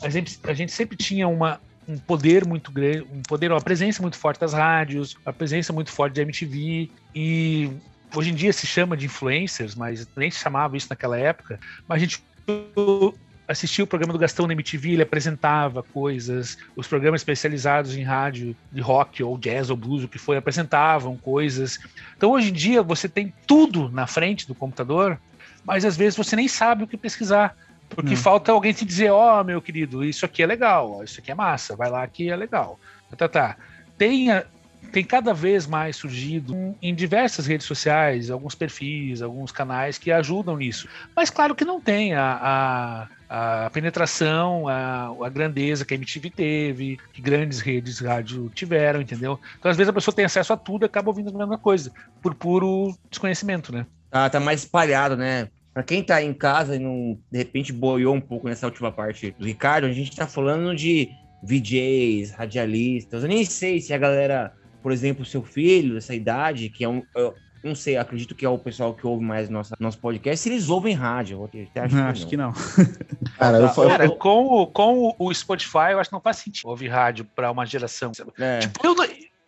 [0.00, 4.00] a gente, a gente sempre tinha uma, um poder muito grande, um poder, uma presença
[4.02, 7.70] muito forte das rádios, uma presença muito forte de MTV e
[8.14, 11.58] hoje em dia se chama de influencers, mas nem se chamava isso naquela época.
[11.88, 12.22] Mas a gente
[13.46, 18.56] assistia o programa do Gastão na MTV, ele apresentava coisas, os programas especializados em rádio
[18.70, 21.78] de rock ou jazz ou blues, o que foi, apresentavam coisas.
[22.16, 25.18] Então hoje em dia você tem tudo na frente do computador,
[25.64, 27.56] mas às vezes você nem sabe o que pesquisar.
[27.94, 28.16] Porque hum.
[28.16, 31.34] falta alguém te dizer, ó, oh, meu querido, isso aqui é legal, isso aqui é
[31.34, 32.78] massa, vai lá que é legal.
[33.16, 33.56] Tá, tá.
[33.98, 34.28] Tem,
[34.90, 40.56] tem cada vez mais surgido em diversas redes sociais, alguns perfis, alguns canais que ajudam
[40.56, 40.88] nisso.
[41.14, 46.30] Mas claro que não tem a, a, a penetração, a, a grandeza que a MTV
[46.30, 49.38] teve, que grandes redes de rádio tiveram, entendeu?
[49.58, 51.92] Então, às vezes, a pessoa tem acesso a tudo e acaba ouvindo a mesma coisa,
[52.20, 53.86] por puro desconhecimento, né?
[54.10, 55.48] Ah, tá mais espalhado, né?
[55.72, 59.34] Para quem tá em casa e não, de repente, boiou um pouco nessa última parte
[59.38, 61.10] do Ricardo, a gente tá falando de
[61.42, 63.22] VJs, radialistas.
[63.22, 67.02] Eu nem sei se a galera, por exemplo, seu filho, dessa idade, que é um.
[67.14, 70.48] Eu não sei, acredito que é o pessoal que ouve mais nossa, nosso podcast, se
[70.50, 71.48] eles ouvem rádio.
[71.54, 72.52] Eu acho, não, acho que não.
[73.38, 76.68] Cara, eu falo, Cara, com, o, com o Spotify, eu acho que não faz sentido
[76.68, 78.12] ouvir rádio para uma geração.
[78.38, 78.58] É.
[78.60, 78.94] Tipo, eu,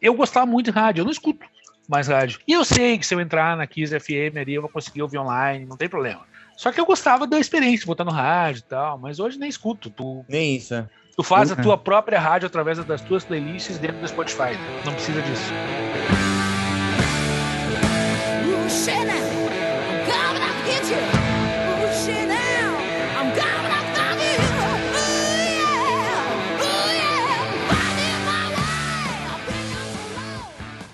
[0.00, 1.44] eu gostava muito de rádio, eu não escuto
[1.88, 2.40] mais rádio.
[2.46, 5.18] E eu sei que se eu entrar na Kiss FM ali, eu vou conseguir ouvir
[5.18, 6.22] online, não tem problema.
[6.56, 9.48] Só que eu gostava da experiência de botar no rádio e tal, mas hoje nem
[9.48, 9.90] escuto.
[9.90, 10.88] Tu, nem isso, é.
[11.16, 14.58] Tu faz a tua própria rádio através das tuas playlists dentro do Spotify.
[14.84, 15.52] Não precisa disso.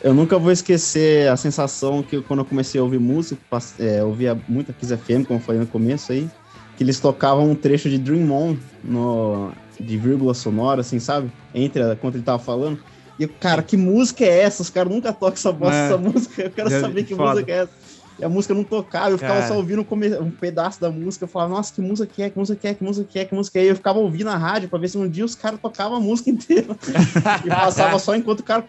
[0.03, 3.41] Eu nunca vou esquecer a sensação que quando eu comecei a ouvir música,
[3.79, 6.29] é, ouvia muito a Kiss FM, como eu falei no começo aí,
[6.77, 11.31] que eles tocavam um trecho de Dream On no, de vírgula sonora, assim, sabe?
[11.55, 12.79] Entre quando ele tava falando.
[13.19, 14.63] E, cara, que música é essa?
[14.63, 15.87] Os caras nunca tocam essa, é.
[15.87, 16.43] essa música.
[16.43, 17.33] Eu quero saber que foda.
[17.33, 17.71] música é essa.
[18.21, 19.49] E a música não tocava, eu ficava cara.
[19.49, 19.87] só ouvindo
[20.21, 21.25] um pedaço da música.
[21.25, 23.25] Eu falava, nossa, que música que é, que música que é, que música que é,
[23.25, 23.65] que música é.
[23.65, 26.01] E eu ficava ouvindo a rádio pra ver se um dia os caras tocavam a
[26.01, 26.77] música inteira.
[27.45, 28.63] e passava só enquanto o cara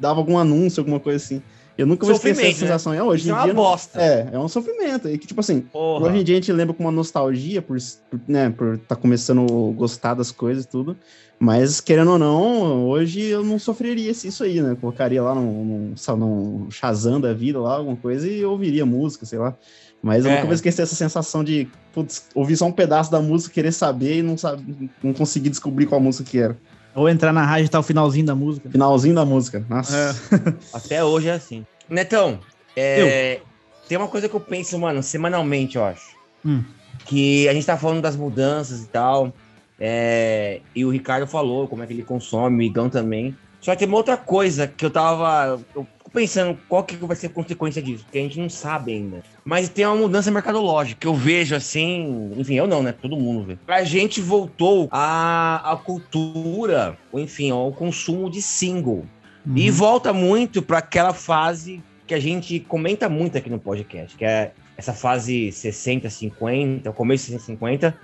[0.00, 1.42] dava algum anúncio, alguma coisa assim.
[1.78, 2.54] Eu nunca vou esquecer essa né?
[2.54, 2.92] sensação.
[2.92, 3.42] É, hoje em é dia.
[3.42, 4.02] É uma bosta.
[4.02, 5.08] É, é um sofrimento.
[5.08, 6.08] E que, tipo assim, Porra.
[6.08, 7.78] hoje em dia a gente lembra com uma nostalgia por,
[8.10, 10.96] por né, por estar tá começando a gostar das coisas e tudo.
[11.38, 14.76] Mas, querendo ou não, hoje eu não sofreria isso aí, né?
[14.80, 19.38] Colocaria lá num, num, num Shazam da vida lá, alguma coisa, e ouviria música, sei
[19.38, 19.54] lá.
[20.02, 20.34] Mas eu é.
[20.34, 24.18] nunca vou esquecer essa sensação de putz, ouvir só um pedaço da música, querer saber
[24.18, 26.56] e não, sabe, não conseguir descobrir qual música que era.
[26.98, 28.68] Ou entrar na rádio e tá o finalzinho da música.
[28.70, 29.96] Finalzinho da música, nossa.
[29.96, 30.52] É.
[30.76, 31.64] Até hoje é assim.
[31.88, 32.40] Netão,
[32.76, 33.40] é,
[33.88, 36.16] tem uma coisa que eu penso, mano, semanalmente, eu acho.
[36.44, 36.62] Hum.
[37.04, 39.32] Que a gente tá falando das mudanças e tal.
[39.80, 43.36] É, e o Ricardo falou como é que ele consome, o Migão também.
[43.60, 45.60] Só que tem uma outra coisa que eu tava.
[45.74, 48.92] Eu fico pensando qual que vai ser a consequência disso, porque a gente não sabe
[48.92, 49.22] ainda.
[49.44, 52.32] Mas tem uma mudança mercadológica que eu vejo assim.
[52.36, 52.92] Enfim, eu não, né?
[52.92, 53.58] Todo mundo vê.
[53.68, 59.04] A gente voltou à, à cultura, ou enfim, ao consumo de single.
[59.46, 59.56] Uhum.
[59.56, 64.24] E volta muito para aquela fase que a gente comenta muito aqui no podcast, que
[64.24, 67.94] é essa fase 60, 50, o começo de 50,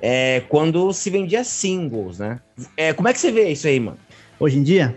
[0.00, 2.40] é, quando se vendia singles, né?
[2.76, 3.98] É, como é que você vê isso aí, mano?
[4.40, 4.96] Hoje em dia?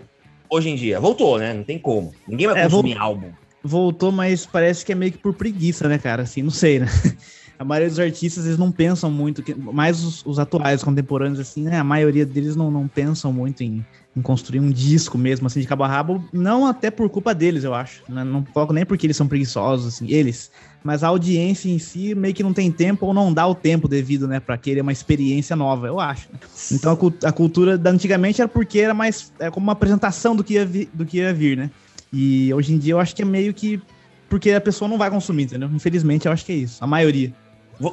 [0.50, 1.00] Hoje em dia.
[1.00, 1.52] Voltou, né?
[1.52, 2.12] Não tem como.
[2.26, 3.02] Ninguém vai é, consumir volt...
[3.02, 3.30] álbum.
[3.62, 6.22] Voltou, mas parece que é meio que por preguiça, né, cara?
[6.22, 6.86] Assim, não sei, né?
[7.58, 11.78] A maioria dos artistas, eles não pensam muito, mais os, os atuais, contemporâneos, assim, né?
[11.78, 13.84] A maioria deles não, não pensam muito em
[14.16, 17.64] em construir um disco mesmo, assim, de cabo a rabo, não até por culpa deles,
[17.64, 18.02] eu acho.
[18.08, 18.24] Não, né?
[18.24, 20.50] não coloco nem porque eles são preguiçosos, assim, eles.
[20.82, 23.86] Mas a audiência em si meio que não tem tempo ou não dá o tempo
[23.86, 26.28] devido, né, para querer uma experiência nova, eu acho.
[26.72, 30.42] Então a, a, cultura da antigamente era porque era mais é como uma apresentação do
[30.42, 31.70] que, ia vi, do que ia vir, né?
[32.10, 33.82] E hoje em dia eu acho que é meio que
[34.30, 35.68] porque a pessoa não vai consumir, entendeu?
[35.74, 37.34] Infelizmente eu acho que é isso, a maioria.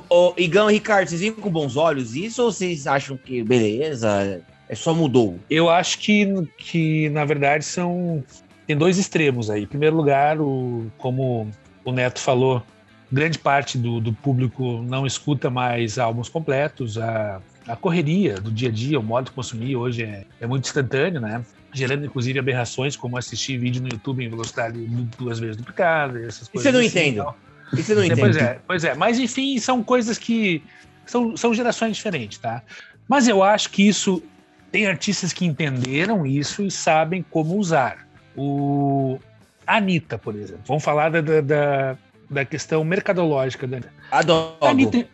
[0.09, 4.41] Ô, Igão e Ricardo, vocês viram com bons olhos isso ou vocês acham que beleza,
[4.69, 5.39] é só mudou?
[5.49, 6.25] Eu acho que,
[6.57, 8.23] que na verdade, são.
[8.65, 9.63] Tem dois extremos aí.
[9.63, 11.49] Em primeiro lugar, o, como
[11.83, 12.63] o Neto falou,
[13.11, 16.97] grande parte do, do público não escuta mais álbuns completos.
[16.97, 20.65] A, a correria do dia a dia, o modo de consumir hoje é, é muito
[20.65, 21.43] instantâneo, né?
[21.73, 24.79] Gerando, inclusive, aberrações como assistir vídeo no YouTube em velocidade
[25.17, 26.61] duas vezes duplicada, essas coisas.
[26.61, 27.35] Isso eu não assim, entendo.
[27.71, 28.19] Isso não entendo.
[28.19, 28.95] Pois é, pois é.
[28.95, 30.63] Mas, enfim, são coisas que.
[31.05, 32.61] São, são gerações diferentes, tá?
[33.07, 34.23] Mas eu acho que isso
[34.71, 38.07] tem artistas que entenderam isso e sabem como usar.
[38.35, 39.19] O
[39.67, 40.63] Anitta, por exemplo.
[40.65, 41.97] Vamos falar da, da,
[42.29, 44.55] da questão mercadológica da Adoro.
[44.61, 45.07] Anitta,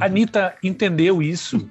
[0.00, 1.68] a Anitta entendeu isso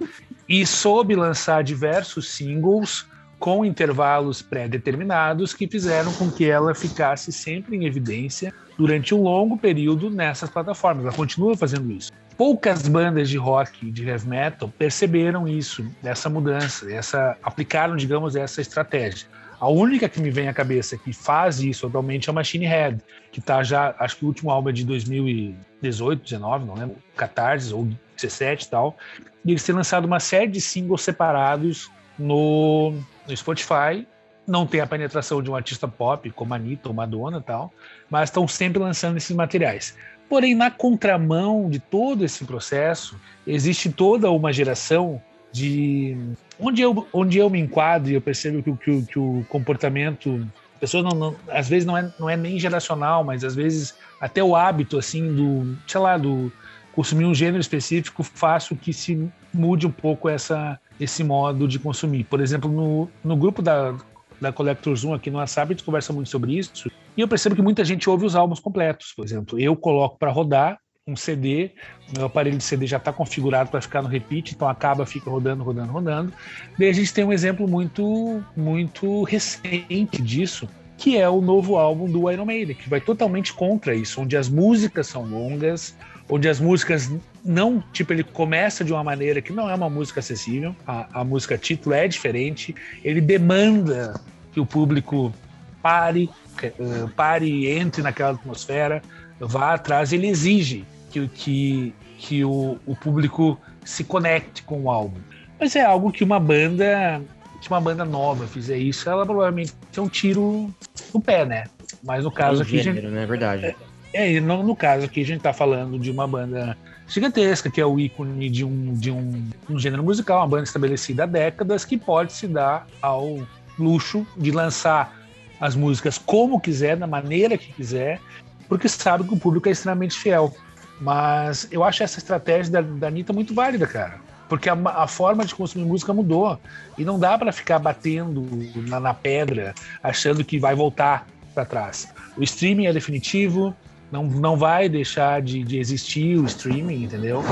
[0.48, 3.08] e soube lançar diversos singles
[3.40, 9.58] com intervalos pré-determinados que fizeram com que ela ficasse sempre em evidência durante um longo
[9.58, 11.06] período nessas plataformas.
[11.06, 16.92] Ela continua fazendo isso poucas bandas de rock de heavy metal perceberam isso, essa mudança,
[16.92, 19.28] essa aplicaram, digamos, essa estratégia.
[19.60, 23.00] A única que me vem à cabeça que faz isso atualmente é o Machine Head,
[23.32, 27.72] que está já, acho que o último álbum é de 2018, 19, não lembro, Catarse
[27.72, 28.98] ou 17 e tal.
[29.46, 32.92] E eles têm lançado uma série de singles separados no,
[33.28, 34.08] no Spotify.
[34.52, 37.72] Não tem a penetração de um artista pop como Anitta ou Madonna e tal,
[38.10, 39.96] mas estão sempre lançando esses materiais.
[40.28, 45.22] Porém, na contramão de todo esse processo, existe toda uma geração
[45.54, 46.18] de.
[46.60, 50.46] Onde eu, onde eu me enquadro e eu percebo que, que, que o comportamento.
[50.82, 54.44] Pessoas não, não, às vezes não é, não é nem geracional, mas às vezes até
[54.44, 55.78] o hábito, assim, do.
[55.88, 56.52] sei lá, do
[56.94, 61.80] consumir um gênero específico faz com que se mude um pouco essa, esse modo de
[61.80, 62.26] consumir.
[62.26, 63.96] Por exemplo, no, no grupo da,
[64.42, 66.92] da Collectors 1 aqui no WhatsApp, a gente conversa muito sobre isso.
[67.16, 69.14] E eu percebo que muita gente ouve os álbuns completos.
[69.16, 71.72] Por exemplo, eu coloco para rodar um CD,
[72.16, 75.64] meu aparelho de CD já está configurado para ficar no repeat, então acaba, fica rodando,
[75.64, 76.34] rodando, rodando.
[76.78, 82.10] Daí a gente tem um exemplo muito, muito recente disso, que é o novo álbum
[82.10, 85.98] do Iron Maiden, que vai totalmente contra isso, onde as músicas são longas,
[86.30, 87.12] onde as músicas
[87.44, 91.24] não, tipo, ele começa de uma maneira que não é uma música acessível, a, a
[91.24, 94.20] música título é diferente, ele demanda
[94.52, 95.34] que o público
[95.82, 96.30] pare,
[96.64, 99.02] uh, pare, entre naquela atmosfera,
[99.40, 105.20] vá atrás, ele exige que, que, que o, o público se conecte com o álbum.
[105.60, 107.22] Mas é algo que uma banda
[107.62, 110.74] que uma banda nova fizer isso, ela provavelmente é um tiro
[111.14, 111.66] no pé, né?
[112.04, 112.80] Mas no caso é aqui.
[112.80, 113.24] Gênero, gente, né?
[113.24, 113.76] É verdade.
[114.14, 116.76] É, é no, no, caso aqui a gente tá falando de uma banda
[117.14, 121.24] gigantesca, que é o ícone de um, de um, um gênero musical, uma banda estabelecida
[121.24, 123.46] há décadas, que pode se dar ao
[123.78, 125.20] luxo de lançar
[125.60, 128.20] as músicas como quiser, da maneira que quiser,
[128.68, 130.56] porque sabe que o público é extremamente fiel.
[131.02, 134.20] Mas eu acho essa estratégia da, da Anitta muito válida, cara.
[134.48, 136.60] Porque a, a forma de consumir música mudou.
[136.98, 138.48] E não dá para ficar batendo
[138.88, 142.08] na, na pedra, achando que vai voltar para trás.
[142.38, 143.76] O streaming é definitivo,
[144.12, 147.44] não, não vai deixar de, de existir o streaming, entendeu?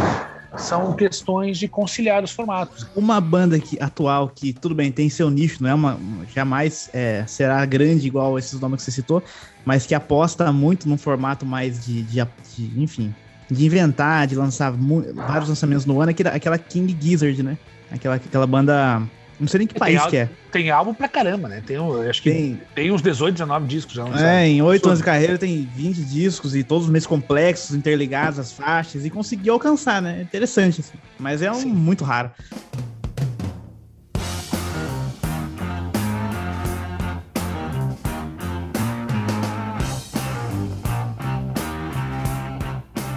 [0.57, 2.87] são questões de conciliar os formatos.
[2.95, 5.99] Uma banda que, atual que, tudo bem, tem seu nicho, não é uma.
[6.33, 9.23] jamais é, será grande igual esses nomes que você citou,
[9.63, 13.13] mas que aposta muito num formato mais de, de, de enfim,
[13.49, 17.57] de inventar, de lançar vários lançamentos no ano, aquela, aquela King Gizzard, né?
[17.91, 19.01] Aquela, aquela banda.
[19.39, 20.29] Não sei nem que país que é.
[20.51, 21.63] Tem álbum pra caramba, né?
[21.65, 21.77] Tem,
[22.09, 24.05] acho que tem, tem uns 18, 19 discos já.
[24.29, 28.37] É, em 8 anos de carreira tem 20 discos e todos os meses complexos, interligados,
[28.37, 30.21] as faixas, e conseguiu alcançar, né?
[30.21, 30.97] Interessante, assim.
[31.17, 31.71] Mas é um Sim.
[31.71, 32.31] muito raro.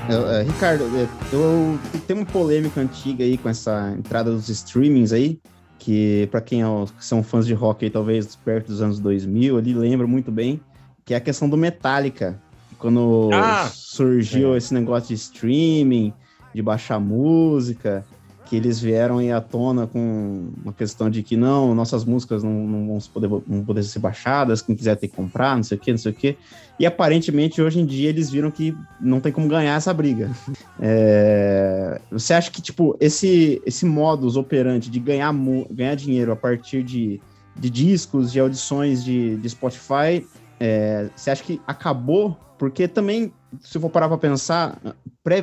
[0.09, 5.41] É, Ricardo, é, eu, tenho uma polêmica antiga aí com essa entrada dos streamings aí,
[5.83, 6.67] que para quem é,
[7.01, 10.61] são fãs de rock aí, talvez perto dos anos 2000, ali lembra muito bem,
[11.05, 12.41] que é a questão do Metallica.
[12.79, 14.59] Quando ah, surgiu é.
[14.59, 16.13] esse negócio de streaming,
[16.55, 18.05] de baixar música,
[18.53, 22.53] que eles vieram aí à tona com uma questão de que não, nossas músicas não,
[22.53, 25.81] não vão poder, não poder ser baixadas, quem quiser ter que comprar, não sei o
[25.81, 26.37] que, não sei o que.
[26.79, 30.31] E aparentemente hoje em dia eles viram que não tem como ganhar essa briga.
[30.85, 32.01] É...
[32.11, 35.33] Você acha que, tipo, esse, esse modus operandi de ganhar,
[35.71, 37.21] ganhar dinheiro a partir de,
[37.57, 40.27] de discos, de audições de, de Spotify,
[40.59, 41.09] é...
[41.15, 42.37] você acha que acabou?
[42.59, 44.79] Porque também, se eu for parar pra pensar,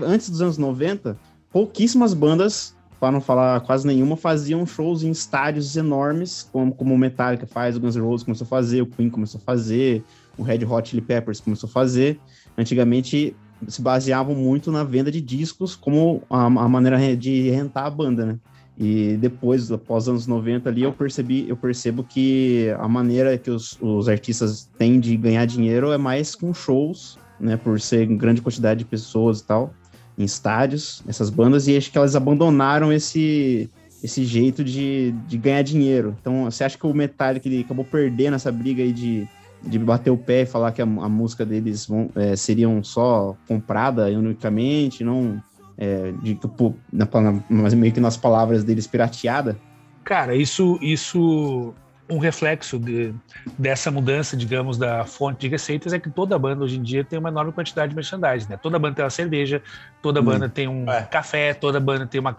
[0.04, 1.18] antes dos anos 90,
[1.52, 6.98] pouquíssimas bandas para não falar quase nenhuma, faziam shows em estádios enormes, como, como o
[6.98, 10.04] Metallica faz, o Guns N' Roses começou a fazer, o Queen começou a fazer,
[10.38, 12.20] o Red Hot Chili Peppers começou a fazer.
[12.58, 13.36] Antigamente
[13.68, 18.26] se baseavam muito na venda de discos como a, a maneira de rentar a banda,
[18.26, 18.40] né?
[18.78, 23.52] E depois, após os anos 90 ali, eu percebi, eu percebo que a maneira que
[23.52, 27.58] os, os artistas têm de ganhar dinheiro é mais com shows, né?
[27.58, 29.74] Por ser grande quantidade de pessoas e tal
[30.20, 33.70] em estádios, essas bandas, e acho que elas abandonaram esse,
[34.04, 36.16] esse jeito de, de ganhar dinheiro.
[36.20, 39.28] Então, você acha que o Metallica ele acabou perdendo essa briga aí de,
[39.64, 43.36] de bater o pé e falar que a, a música deles vão, é, seriam só
[43.48, 45.42] comprada unicamente, não
[45.78, 47.08] é, de, tipo, na,
[47.50, 49.58] mas meio que nas palavras deles pirateada?
[50.04, 51.74] Cara, isso, isso
[52.10, 53.14] um reflexo de,
[53.58, 57.20] dessa mudança, digamos, da fonte de receitas é que toda banda hoje em dia tem
[57.20, 58.58] uma enorme quantidade de merchandising, né?
[58.58, 59.62] Toda banda tem uma cerveja,
[60.02, 60.50] toda banda hum.
[60.50, 61.04] tem um é.
[61.04, 62.36] café, toda banda tem uma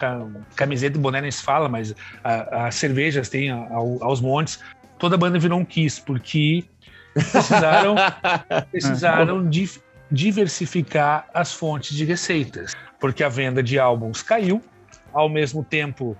[0.55, 4.59] camiseta e boné nem se fala, mas as cervejas tem ao, aos montes.
[4.99, 6.65] Toda banda virou um Kiss, porque
[7.13, 7.95] precisaram,
[8.69, 9.49] precisaram
[10.11, 14.61] diversificar as fontes de receitas, porque a venda de álbuns caiu,
[15.13, 16.15] ao mesmo tempo,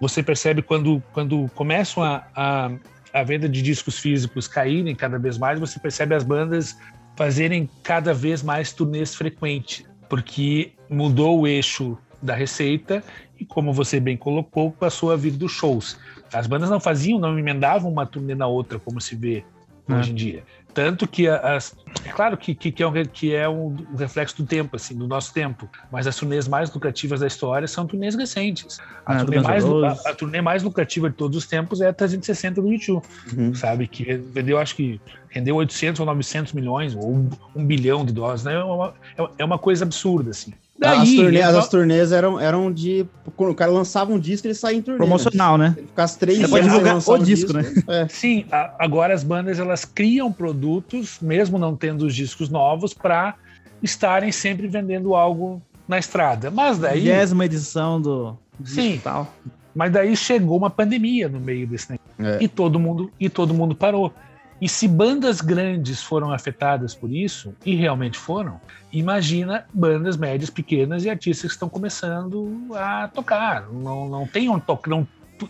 [0.00, 2.70] você percebe quando, quando começam a, a,
[3.12, 6.76] a venda de discos físicos caírem cada vez mais, você percebe as bandas
[7.16, 13.02] fazerem cada vez mais turnês frequentes, porque mudou o eixo da receita
[13.38, 15.98] e, como você bem colocou, passou a vir dos shows.
[16.32, 19.44] As bandas não faziam, não emendavam uma turnê na outra, como se vê
[19.88, 19.94] é.
[19.94, 20.44] hoje em dia.
[20.78, 21.74] Tanto que as.
[22.04, 24.96] É claro que, que, que é, um, que é um, um, reflexo do tempo, assim,
[24.96, 25.68] do nosso tempo.
[25.90, 28.78] Mas as turnês mais lucrativas da história são turnês recentes.
[29.04, 31.92] A, ah, turnê, mais, a, a, turnê mais lucrativa de todos os tempos é a
[31.92, 33.02] 360 do YouTube,
[33.36, 33.52] uhum.
[33.56, 33.88] sabe?
[33.88, 35.00] Que vendeu, acho que
[35.30, 38.54] rendeu 800 ou 900 milhões, ou um, um bilhão de dólares, né?
[38.54, 38.94] É uma,
[39.36, 40.54] é uma coisa absurda, assim.
[40.78, 43.04] Daí, as, turnê, as, as turnês eram, eram de.
[43.36, 44.98] Quando o cara lançava um disco, ele saía em turnê.
[44.98, 45.74] Promocional, né?
[45.76, 47.62] Ele ficasse três Você pode divulgar o disco, né?
[47.88, 48.08] É.
[48.08, 53.34] Sim, a, agora as bandas elas criam produtos, mesmo não tendo os discos novos, para
[53.82, 56.50] estarem sempre vendendo algo na estrada.
[56.50, 57.04] Mas daí.
[57.04, 58.38] Décima edição do.
[58.64, 59.00] Sim.
[59.02, 59.32] Tal.
[59.74, 62.36] Mas daí chegou uma pandemia no meio desse negócio.
[62.36, 62.44] É.
[62.44, 64.12] E todo mundo e todo mundo parou.
[64.60, 68.60] E se bandas grandes foram afetadas por isso, e realmente foram,
[68.92, 73.68] imagina bandas médias, pequenas e artistas que estão começando a tocar.
[73.70, 75.06] Não, não tem onde tocar, não,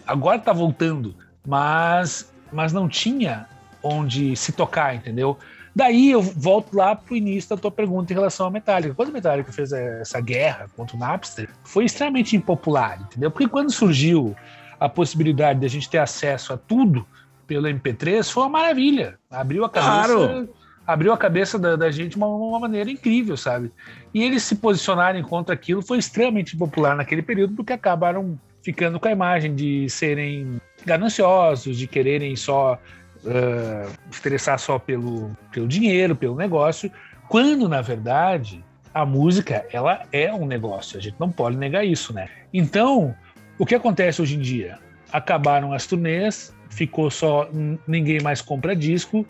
[0.07, 1.14] agora está voltando,
[1.47, 3.47] mas, mas não tinha
[3.82, 5.39] onde se tocar, entendeu?
[5.74, 8.95] Daí eu volto lá pro início da tua pergunta em relação à Metallica.
[8.95, 13.30] Quando a Metallica fez essa guerra contra o Napster, foi extremamente impopular, entendeu?
[13.30, 14.34] Porque quando surgiu
[14.80, 17.07] a possibilidade de a gente ter acesso a tudo
[17.47, 19.18] pelo MP3, foi uma maravilha.
[19.30, 20.49] Abriu a cabeça, claro.
[20.89, 23.70] Abriu a cabeça da, da gente de uma, uma, maneira incrível, sabe?
[24.14, 29.07] E eles se posicionarem contra aquilo foi extremamente popular naquele período, porque acabaram ficando com
[29.07, 32.80] a imagem de serem gananciosos, de quererem só
[33.22, 36.91] uh, estressar só pelo, pelo dinheiro, pelo negócio,
[37.28, 38.64] quando na verdade
[38.95, 42.30] a música ela é um negócio, a gente não pode negar isso, né?
[42.51, 43.14] Então,
[43.59, 44.78] o que acontece hoje em dia?
[45.12, 47.47] Acabaram as turnês, ficou só
[47.86, 49.26] ninguém mais compra disco,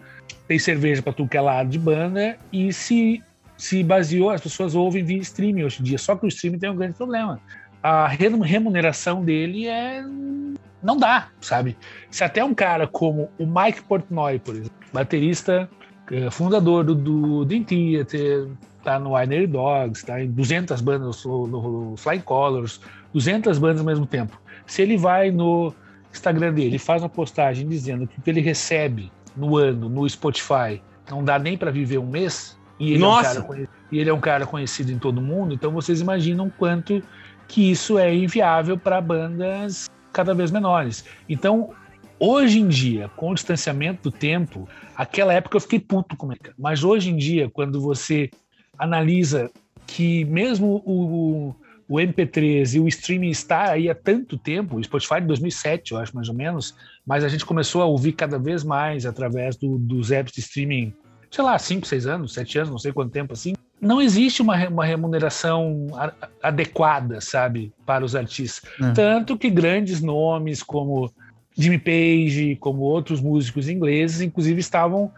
[0.47, 3.23] tem cerveja para tudo que é lado de banda e se
[3.57, 6.71] se baseou, as pessoas ouvem via streaming hoje em dia, só que o streaming tem
[6.71, 7.41] um grande problema.
[7.83, 10.05] A remuneração dele é
[10.81, 11.77] não dá, sabe?
[12.09, 15.69] Se até um cara como o Mike Portnoy, por exemplo, baterista,
[16.11, 18.49] eh, fundador do, do Dream Theater,
[18.85, 22.81] tá no Winery Dogs, tá em 200 bandas no, no Flying Colors,
[23.13, 24.41] 200 bandas ao mesmo tempo.
[24.67, 25.75] Se ele vai no
[26.13, 30.09] Instagram dele e faz uma postagem dizendo que o que ele recebe no ano no
[30.09, 33.39] Spotify não dá nem para viver um mês, e ele, Nossa.
[33.39, 36.51] É um cara, e ele é um cara conhecido em todo mundo, então vocês imaginam
[36.51, 37.03] quanto
[37.47, 41.05] que isso é inviável para bandas cada vez menores.
[41.29, 41.71] Então,
[42.19, 46.41] hoje em dia, com o distanciamento do tempo, aquela época eu fiquei puto com ele.
[46.59, 48.31] Mas hoje em dia, quando você
[48.79, 49.51] analisa
[49.87, 51.57] que mesmo o, o
[51.95, 56.15] MP3 e o streaming está aí há tanto tempo, o Spotify de 2007, eu acho
[56.15, 56.75] mais ou menos,
[57.07, 60.93] mas a gente começou a ouvir cada vez mais através do, dos apps de streaming,
[61.31, 64.69] sei lá, 5, 6 anos, 7 anos, não sei quanto tempo assim não existe uma,
[64.69, 65.87] uma remuneração
[66.43, 68.69] adequada, sabe, para os artistas.
[68.81, 68.93] É.
[68.93, 71.13] Tanto que grandes nomes como
[71.57, 75.11] Jimmy Page, como outros músicos ingleses, inclusive estavam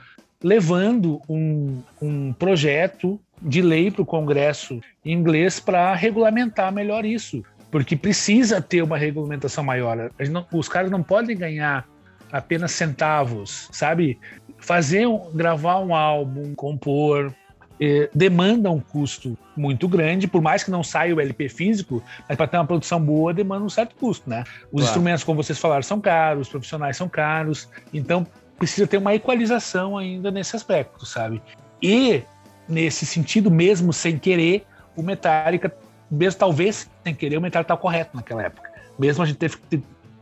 [0.42, 7.96] levando um, um projeto de lei para o Congresso inglês para regulamentar melhor isso, porque
[7.96, 10.10] precisa ter uma regulamentação maior.
[10.30, 11.86] Não, os caras não podem ganhar
[12.32, 14.18] apenas centavos, sabe?
[14.58, 17.34] Fazer, gravar um álbum, compor,
[17.80, 22.36] eh, demanda um custo muito grande, por mais que não saia o LP físico, mas
[22.36, 24.44] para ter uma produção boa demanda um certo custo, né?
[24.64, 24.84] Os claro.
[24.84, 28.26] instrumentos, como vocês falaram, são caros, os profissionais são caros, então
[28.60, 31.42] precisa ter uma equalização ainda nesse aspecto, sabe?
[31.82, 32.22] E
[32.68, 35.74] nesse sentido, mesmo sem querer, o Metallica,
[36.10, 39.50] mesmo talvez sem querer, o Metallica tá correto naquela época, mesmo a gente ter,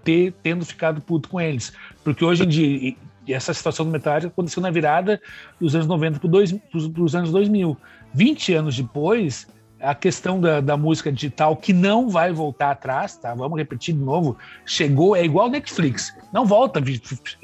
[0.04, 1.72] ter, tendo ficado puto com eles,
[2.04, 2.96] porque hoje em dia
[3.28, 5.20] essa situação do Metallica aconteceu na virada
[5.60, 7.76] dos anos 90 para os anos 2000.
[8.14, 9.46] 20 anos depois,
[9.80, 13.34] a questão da, da, música digital, que não vai voltar atrás, tá?
[13.34, 16.80] Vamos repetir de novo, chegou, é igual Netflix, não volta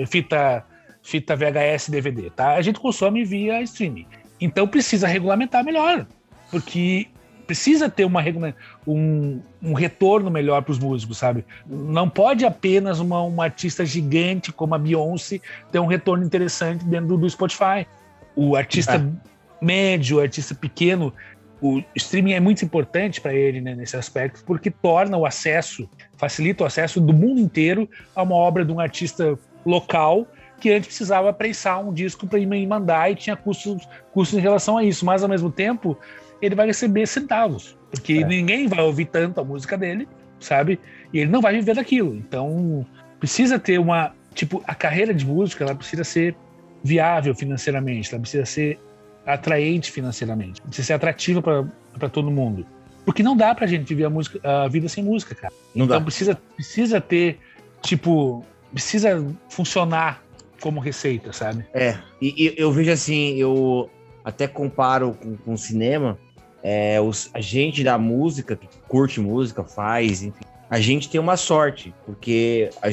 [0.07, 0.65] fita,
[1.05, 2.55] fita VHS DVD, tá?
[2.55, 4.07] A gente consome via streaming.
[4.41, 6.07] Então precisa regulamentar melhor,
[6.51, 7.07] porque
[7.47, 8.23] precisa ter uma,
[8.87, 11.45] um, um retorno melhor para os músicos, sabe?
[11.67, 15.41] Não pode apenas uma, uma artista gigante como a Beyoncé
[15.71, 17.87] ter um retorno interessante dentro do, do Spotify.
[18.35, 19.65] O artista é.
[19.65, 21.13] médio, o artista pequeno,
[21.61, 25.87] o streaming é muito importante para ele né, nesse aspecto, porque torna o acesso,
[26.17, 30.27] facilita o acesso do mundo inteiro a uma obra de um artista local
[30.61, 34.79] que antes precisava prensar um disco para ir mandar e tinha custos, custos em relação
[34.79, 35.99] a isso, mas ao mesmo tempo
[36.41, 38.25] ele vai receber centavos, porque é.
[38.25, 40.09] ninguém vai ouvir tanto a música dele,
[40.41, 40.79] sabe?
[41.13, 42.15] E ele não vai viver daquilo.
[42.15, 42.87] Então,
[43.19, 44.13] precisa ter uma.
[44.35, 46.35] Tipo, a carreira de música, ela precisa ser
[46.83, 48.79] viável financeiramente, ela precisa ser
[49.25, 52.67] atraente financeiramente, precisa ser atrativa para todo mundo.
[53.05, 55.53] Porque não dá pra gente viver a, música, a vida sem música, cara.
[55.75, 56.05] Não então dá.
[56.05, 57.39] precisa, precisa ter,
[57.81, 60.24] tipo, precisa funcionar
[60.65, 61.67] como receita, sabe?
[61.75, 63.91] É, e, e eu vejo assim, eu
[64.25, 66.19] até comparo com, com o cinema,
[66.63, 71.37] é, os, a gente da música, que curte música, faz, enfim, a gente tem uma
[71.37, 72.89] sorte, porque a,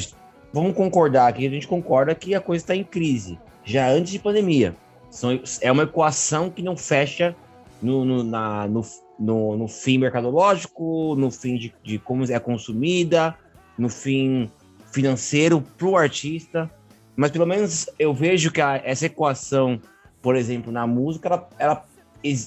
[0.52, 4.20] vamos concordar aqui, a gente concorda que a coisa está em crise, já antes de
[4.20, 4.76] pandemia.
[5.10, 7.34] São, é uma equação que não fecha
[7.82, 8.82] no, no, na, no,
[9.18, 13.34] no, no fim mercadológico, no fim de, de como é consumida,
[13.78, 14.52] no fim
[14.92, 16.70] financeiro para o artista.
[17.22, 19.80] Mas pelo menos eu vejo que a, essa equação,
[20.24, 21.86] por exemplo, na música, ela, ela,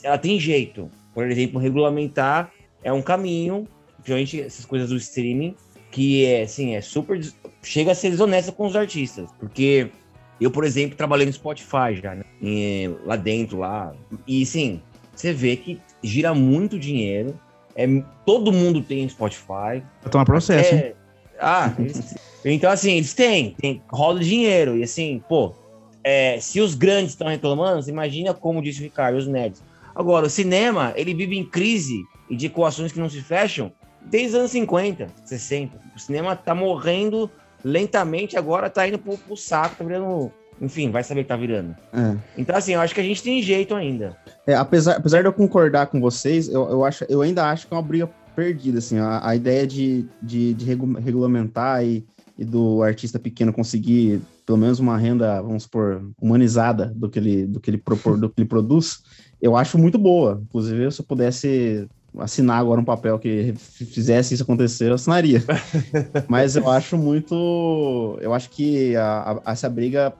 [0.02, 0.90] ela tem jeito.
[1.14, 2.50] Por exemplo, regulamentar
[2.82, 3.68] é um caminho,
[3.98, 5.54] principalmente essas coisas do streaming,
[5.92, 7.20] que é assim, é super.
[7.62, 9.30] chega a ser desonesta com os artistas.
[9.38, 9.92] Porque
[10.40, 12.24] Eu, por exemplo, trabalhei no Spotify já, né?
[12.42, 13.94] E, lá dentro, lá.
[14.26, 14.80] E sim,
[15.14, 17.38] você vê que gira muito dinheiro.
[17.76, 17.86] É,
[18.26, 19.84] todo mundo tem Spotify.
[20.02, 20.74] Vai tomar processo.
[20.74, 20.94] É,
[21.40, 22.14] ah, eles,
[22.44, 24.76] então assim, eles têm, tem, roda dinheiro.
[24.76, 25.54] E assim, pô,
[26.02, 29.62] é, se os grandes estão reclamando, imagina como disse o Ricardo, os nerds.
[29.94, 33.72] Agora, o cinema, ele vive em crise e de equações que não se fecham
[34.04, 35.78] desde os anos 50, 60.
[35.94, 37.30] O cinema tá morrendo
[37.64, 40.32] lentamente, agora tá indo pro, pro saco, tá virando.
[40.60, 41.74] Enfim, vai saber que tá virando.
[41.92, 42.16] É.
[42.36, 44.16] Então, assim, eu acho que a gente tem jeito ainda.
[44.46, 47.74] É, apesar, apesar de eu concordar com vocês, eu, eu, acho, eu ainda acho que
[47.74, 52.04] é uma briga perdida, assim, a, a ideia de, de, de regulamentar e,
[52.38, 57.46] e do artista pequeno conseguir pelo menos uma renda, vamos supor, humanizada do que ele,
[57.46, 59.02] do que ele propor, do que ele produz,
[59.40, 60.40] eu acho muito boa.
[60.42, 65.42] Inclusive, se eu pudesse assinar agora um papel que fizesse isso acontecer, eu assinaria.
[66.28, 68.18] Mas eu acho muito.
[68.20, 70.12] Eu acho que a, a, essa briga,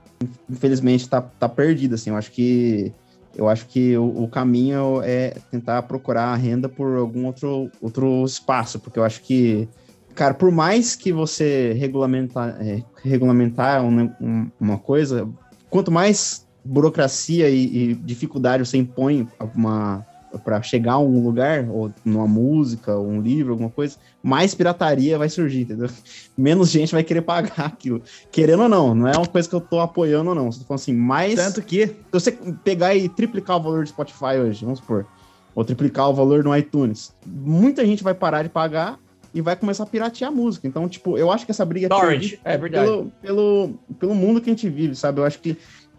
[0.49, 1.95] infelizmente, tá, tá perdida.
[1.95, 2.09] Assim.
[2.09, 2.91] Eu acho que.
[3.35, 8.23] Eu acho que o, o, caminho é tentar procurar a renda por algum outro, outro
[8.23, 9.67] espaço, porque eu acho que,
[10.13, 14.15] cara, por mais que você regulamentar, é, regulamentar uma,
[14.59, 15.27] uma coisa,
[15.69, 20.05] quanto mais burocracia e, e dificuldade você impõe uma
[20.43, 25.17] para chegar a um lugar, ou numa música, ou um livro, alguma coisa, mais pirataria
[25.17, 25.89] vai surgir, entendeu?
[26.37, 28.01] Menos gente vai querer pagar aquilo.
[28.31, 30.51] Querendo ou não, não é uma coisa que eu tô apoiando ou não.
[30.51, 31.35] Você tá falando assim, mais.
[31.35, 31.87] Tanto que.
[31.87, 32.31] Se você
[32.63, 35.05] pegar e triplicar o valor do Spotify hoje, vamos supor,
[35.53, 38.99] ou triplicar o valor no iTunes, muita gente vai parar de pagar
[39.35, 40.65] e vai começar a piratear a música.
[40.65, 42.85] Então, tipo, eu acho que essa briga Torrent, é, é verdade.
[42.85, 45.19] Pelo, pelo, pelo mundo que a gente vive, sabe?
[45.19, 45.57] Eu acho que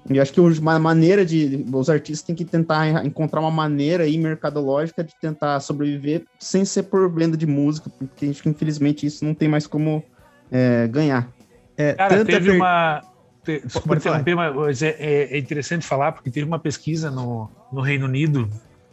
[0.08, 1.64] e acho que uma maneira de.
[1.72, 6.84] Os artistas têm que tentar encontrar uma maneira aí mercadológica de tentar sobreviver sem ser
[6.84, 10.04] por venda de música, porque acho que infelizmente isso não tem mais como
[10.50, 11.28] é, ganhar.
[11.76, 12.56] É, Cara, teve per...
[12.56, 13.02] uma.
[13.44, 17.80] Te, desculpa interromper, mas é, é, é, interessante falar, porque teve uma pesquisa no, no
[17.80, 18.48] Reino Unido,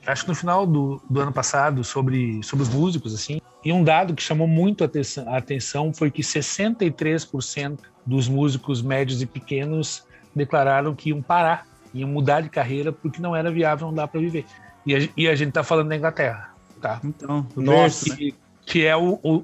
[0.05, 3.83] acho que no final do, do ano passado, sobre, sobre os músicos, assim, e um
[3.83, 9.25] dado que chamou muito a atenção, a atenção foi que 63% dos músicos médios e
[9.25, 10.05] pequenos
[10.35, 14.19] declararam que iam parar, iam mudar de carreira porque não era viável, não dá para
[14.19, 14.45] viver.
[14.85, 16.49] E a, e a gente está falando da Inglaterra,
[16.81, 16.99] tá?
[17.03, 19.43] Então, nossa, que, que é o, o,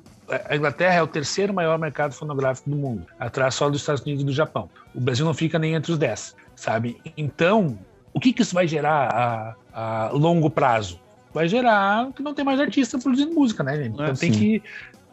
[0.49, 4.23] a Inglaterra é o terceiro maior mercado fonográfico do mundo, atrás só dos Estados Unidos
[4.23, 4.69] e do Japão.
[4.93, 6.97] O Brasil não fica nem entre os dez, sabe?
[7.15, 7.77] Então,
[8.13, 10.99] o que, que isso vai gerar a, a longo prazo?
[11.33, 13.93] Vai gerar que não tem mais artista produzindo música, né, gente?
[13.93, 14.63] Então é tem, que,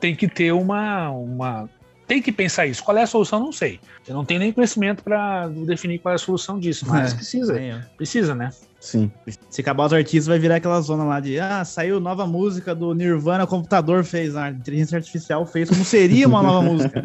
[0.01, 1.69] tem que ter uma, uma
[2.07, 2.83] tem que pensar isso.
[2.83, 3.41] Qual é a solução?
[3.41, 3.81] Não sei.
[4.07, 7.61] Eu não tenho nem conhecimento para definir qual é a solução disso, mas é, precisa.
[7.61, 7.81] É.
[7.97, 8.51] Precisa, né?
[8.81, 9.11] Sim.
[9.51, 12.95] Se acabar os artistas, vai virar aquela zona lá de ah, saiu nova música do
[12.95, 17.03] Nirvana, o computador fez, a inteligência artificial fez, como seria uma nova música?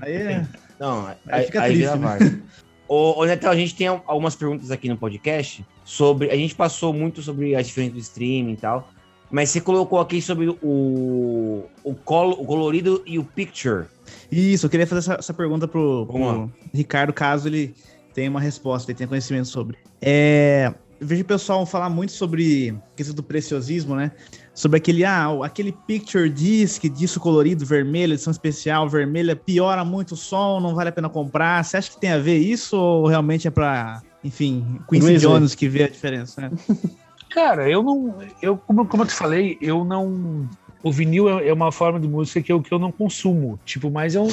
[0.00, 0.46] Aí é.
[0.78, 1.98] Não, aí, aí fica aí triste.
[1.98, 2.42] Né?
[2.86, 6.30] Ô, ô Netel, a gente tem algumas perguntas aqui no podcast sobre.
[6.30, 8.88] A gente passou muito sobre as diferenças do streaming e tal.
[9.28, 13.86] Mas você colocou aqui sobre o, o, colo, o colorido e o picture.
[14.30, 17.74] Isso, eu queria fazer essa, essa pergunta pro, pro Ricardo, caso ele
[18.14, 19.76] tenha uma resposta, ele tenha conhecimento sobre.
[20.00, 24.12] É, eu vejo o pessoal falar muito sobre a questão do preciosismo, né?
[24.54, 30.16] Sobre aquele, ah, aquele picture disc, disco colorido, vermelho, edição especial, vermelha, piora muito o
[30.16, 31.62] som, não vale a pena comprar.
[31.62, 35.68] Você acha que tem a ver isso ou realmente é pra, enfim, Quincy Jones que
[35.68, 36.50] vê a diferença, né?
[37.30, 38.14] Cara, eu não.
[38.40, 40.48] Eu, como, como eu te falei, eu não.
[40.86, 43.58] O vinil é, é uma forma de música que eu, que eu não consumo.
[43.64, 44.28] Tipo, mas eu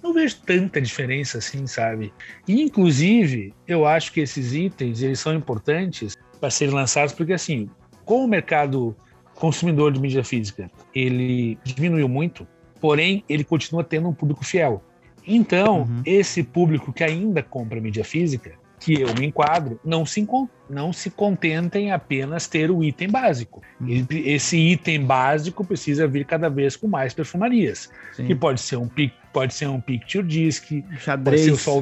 [0.00, 2.12] não vejo tanta diferença assim, sabe?
[2.46, 7.68] E, inclusive, eu acho que esses itens eles são importantes para serem lançados, porque assim,
[8.04, 8.94] com o mercado
[9.34, 12.46] consumidor de mídia física, ele diminuiu muito,
[12.80, 14.80] porém ele continua tendo um público fiel.
[15.26, 16.02] Então, uhum.
[16.06, 20.26] esse público que ainda compra mídia física, que eu me enquadro, não se,
[20.68, 23.62] não se contentem apenas ter o item básico.
[23.80, 24.06] Uhum.
[24.10, 27.90] Esse item básico precisa vir cada vez com mais perfumarias.
[28.14, 28.26] Sim.
[28.26, 28.88] Que pode ser um
[29.32, 30.64] pode ser um picture disc,
[30.98, 31.80] xadrez, pode ser só,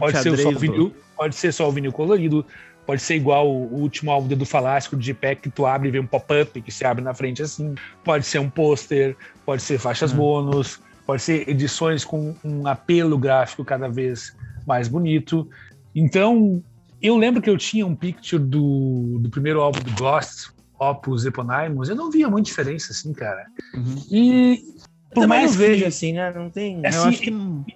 [0.00, 2.44] pode ser só o vinil, pode ser só o vinil colorido,
[2.86, 6.00] pode ser igual o último álbum do Falástico de JPEG que tu abre e vê
[6.00, 10.12] um pop-up que se abre na frente assim, pode ser um pôster, pode ser faixas
[10.12, 10.18] uhum.
[10.18, 14.34] bônus, pode ser edições com um apelo gráfico cada vez
[14.66, 15.48] mais bonito.
[15.96, 16.62] Então,
[17.00, 21.88] eu lembro que eu tinha um picture do, do primeiro álbum do Ghost, Opus Eponymous,
[21.88, 23.46] eu não via muita diferença, assim, cara.
[23.74, 24.02] Uhum.
[24.10, 24.62] E
[25.14, 26.30] por mais que, vejo assim, né?
[26.32, 26.84] Não tem.
[26.84, 27.30] Assim, que...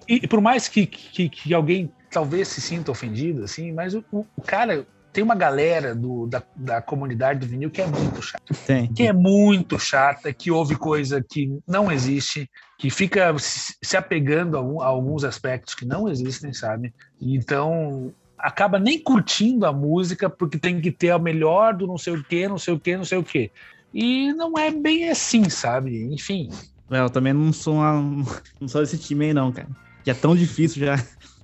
[0.07, 4.03] E, e, por mais que, que, que, alguém talvez se sinta ofendido, assim, mas o,
[4.11, 8.53] o cara, tem uma galera do, da, da comunidade do vinil que é muito chata.
[8.65, 8.91] Tem.
[8.91, 14.85] Que é muito chata, que ouve coisa que não existe, que fica se apegando a,
[14.85, 16.93] a alguns aspectos que não existem, sabe?
[17.21, 22.13] Então, acaba nem curtindo a música porque tem que ter a melhor do não sei
[22.13, 23.51] o que, não sei o que, não sei o que.
[23.93, 26.03] E não é bem assim, sabe?
[26.13, 26.49] Enfim.
[26.89, 28.25] É, eu também não sou, uma,
[28.59, 29.67] não sou desse time aí, não, cara.
[30.03, 30.95] Que é tão difícil já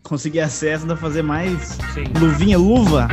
[0.08, 2.06] conseguir acesso, ainda fazer mais Sim.
[2.18, 3.08] luvinha, luva.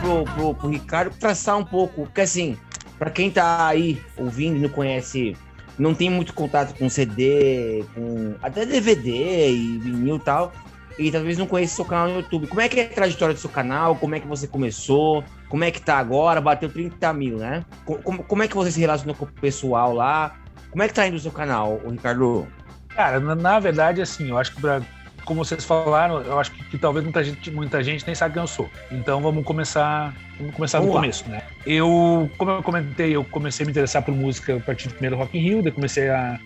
[0.00, 2.56] Pro, pro, pro Ricardo traçar um pouco, porque assim,
[2.98, 5.36] para quem tá aí ouvindo e não conhece,
[5.78, 10.52] não tem muito contato com CD, com até DVD e vinil e tal,
[11.02, 12.46] e talvez não conheça seu canal no YouTube.
[12.46, 13.96] Como é que é a trajetória do seu canal?
[13.96, 15.24] Como é que você começou?
[15.48, 16.40] Como é que tá agora?
[16.40, 17.64] Bateu 30 mil, né?
[17.84, 20.36] Como, como é que você se relaciona com o pessoal lá?
[20.70, 22.46] Como é que tá indo o seu canal, Ricardo?
[22.88, 24.80] Cara, na, na verdade, assim, eu acho que pra,
[25.24, 28.42] como vocês falaram, eu acho que, que, talvez muita gente, muita gente nem sabe quem
[28.42, 28.68] eu sou.
[28.90, 31.00] Então vamos começar, vamos começar vamos do lá.
[31.00, 31.42] começo, né?
[31.66, 35.16] Eu, como eu comentei, eu comecei a me interessar por música a partir do primeiro
[35.16, 36.38] Rock in Rio, daí comecei a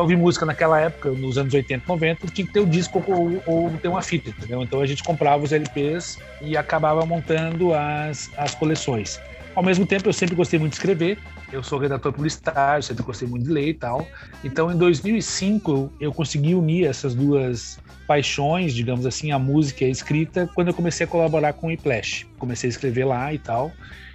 [0.00, 3.70] ouvir música naquela época, nos anos 80, 90, tinha que ter o disco ou, ou
[3.78, 4.62] ter uma fita, entendeu?
[4.62, 9.20] Então a gente comprava os LPs e acabava montando as, as coleções.
[9.54, 11.18] Ao mesmo tempo, eu sempre gostei muito de escrever.
[11.52, 14.06] Eu sou redator publicitário, sempre gostei muito de ler e tal.
[14.42, 19.90] Então, em 2005, eu consegui unir essas duas paixões, digamos assim, a música e a
[19.90, 22.26] escrita, quando eu comecei a colaborar com o iPlash.
[22.38, 23.70] Comecei a escrever lá e tal.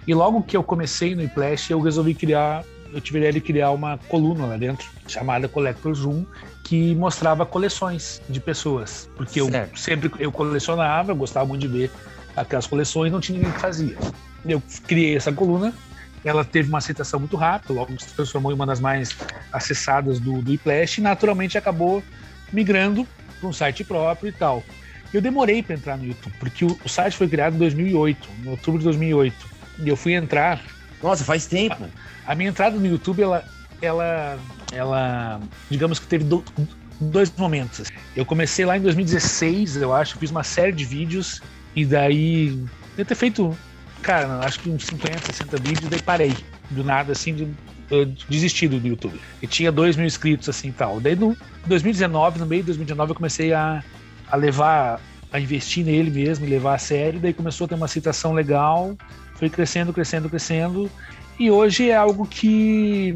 [0.08, 3.40] E logo que eu comecei no iPlash, eu resolvi criar, eu tive a ideia de
[3.40, 6.24] criar uma coluna lá dentro, chamada Collector Zoom,
[6.64, 9.08] que mostrava coleções de pessoas.
[9.16, 9.70] Porque certo.
[9.72, 11.90] eu sempre eu colecionava, eu gostava muito de ver
[12.36, 13.96] aquelas coleções, não tinha ninguém que fazia.
[14.46, 15.72] Eu criei essa coluna,
[16.24, 19.16] ela teve uma aceitação muito rápida, logo se transformou em uma das mais
[19.52, 22.02] acessadas do, do iPlash e naturalmente acabou
[22.52, 23.06] migrando
[23.38, 24.62] para um site próprio e tal.
[25.12, 28.50] Eu demorei para entrar no YouTube, porque o, o, site foi criado em 2008, em
[28.50, 29.34] outubro de 2008.
[29.80, 30.60] E eu fui entrar.
[31.02, 31.84] Nossa, faz tempo.
[32.26, 33.44] A, a minha entrada no YouTube, ela,
[33.80, 34.38] ela,
[34.72, 35.40] ela,
[35.70, 36.44] digamos que teve do,
[37.00, 37.90] dois momentos.
[38.16, 41.40] Eu comecei lá em 2016, eu acho, fiz uma série de vídeos
[41.74, 42.58] e daí
[42.96, 43.56] eu ter feito,
[44.02, 46.34] cara, acho que uns 50, 60 vídeos, daí parei
[46.70, 47.48] do nada, assim, de,
[48.28, 49.20] desistido do YouTube.
[49.40, 51.00] E tinha 2 mil inscritos, assim tal.
[51.00, 51.36] Daí no
[51.66, 53.82] 2019, no meio de 2019, eu comecei a,
[54.30, 55.00] a levar,
[55.32, 57.20] a investir nele mesmo, levar a sério.
[57.20, 58.96] Daí começou a ter uma citação legal,
[59.38, 60.90] foi crescendo, crescendo, crescendo.
[61.38, 63.14] E hoje é algo que,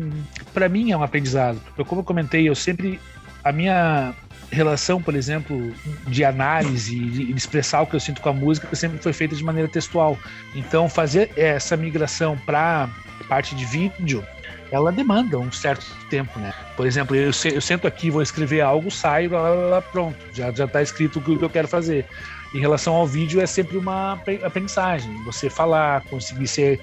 [0.55, 1.61] para mim, é um aprendizado.
[1.66, 3.01] Porque, como eu comentei, eu sempre.
[3.43, 4.14] A minha
[4.51, 5.75] relação, por exemplo,
[6.07, 9.35] de análise e de expressar o que eu sinto com a música sempre foi feita
[9.35, 10.16] de maneira textual.
[10.55, 12.89] Então, fazer essa migração para
[13.29, 14.25] parte de vídeo
[14.73, 16.53] ela demanda um certo tempo, né?
[16.77, 20.51] Por exemplo, eu, eu sento aqui, vou escrever algo, saio, lá, lá, lá, pronto, já
[20.51, 22.07] já está escrito o que eu quero fazer.
[22.55, 26.81] Em relação ao vídeo é sempre uma aprendizagem, você falar, conseguir ser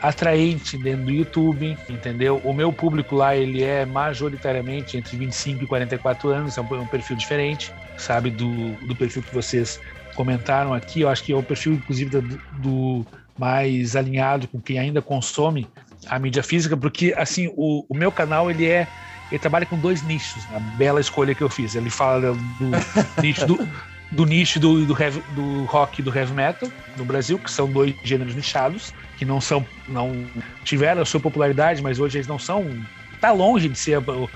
[0.00, 2.40] atraente dentro do YouTube, entendeu?
[2.42, 6.80] O meu público lá, ele é majoritariamente entre 25 e 44 anos, é um, é
[6.80, 9.78] um perfil diferente, sabe, do, do perfil que vocês
[10.14, 13.06] comentaram aqui, eu acho que é o perfil, inclusive, do, do
[13.38, 15.68] mais alinhado com quem ainda consome
[16.08, 18.88] a mídia física, porque assim, o, o meu canal ele é
[19.30, 21.76] ele trabalha com dois nichos, a bela escolha que eu fiz.
[21.76, 23.68] Ele fala do nicho do,
[24.10, 27.70] do nicho do, do, heavy, do rock e do heavy metal no Brasil, que são
[27.70, 30.26] dois gêneros nichados, que não são não
[30.64, 32.68] tiveram a sua popularidade, mas hoje eles não são
[33.20, 34.30] tá longe de ser o,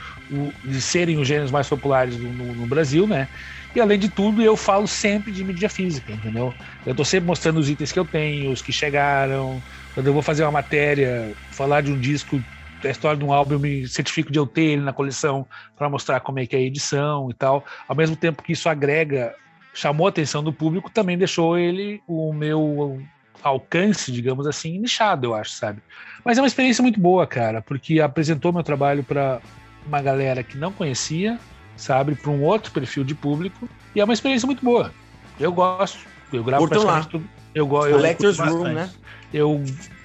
[0.63, 3.29] de serem os gêneros mais populares no, no, no Brasil, né?
[3.75, 6.55] E além de tudo, eu falo sempre de mídia física, entendeu?
[6.85, 9.63] Eu tô sempre mostrando os itens que eu tenho, os que chegaram.
[9.95, 12.45] Quando eu vou fazer uma matéria, falar de um disco,
[12.85, 15.47] a história de um álbum, eu me certifico de eu ter ele na coleção
[15.77, 17.65] para mostrar como é que é a edição e tal.
[17.89, 19.35] Ao mesmo tempo que isso agrega,
[19.75, 23.03] chamou a atenção do público, também deixou ele o meu
[23.43, 25.83] alcance, digamos assim, nichado, eu acho, sabe?
[26.25, 29.41] Mas é uma experiência muito boa, cara, porque apresentou meu trabalho para
[29.87, 31.39] uma galera que não conhecia,
[31.77, 33.69] sabe, para um outro perfil de público.
[33.95, 34.93] E é uma experiência muito boa.
[35.39, 35.99] Eu gosto.
[36.33, 37.11] Eu gravo Curtam praticamente lá.
[37.11, 37.31] tudo.
[37.55, 37.91] Eu gosto.
[37.91, 38.91] Collectors Room, né?
[39.33, 39.63] Eu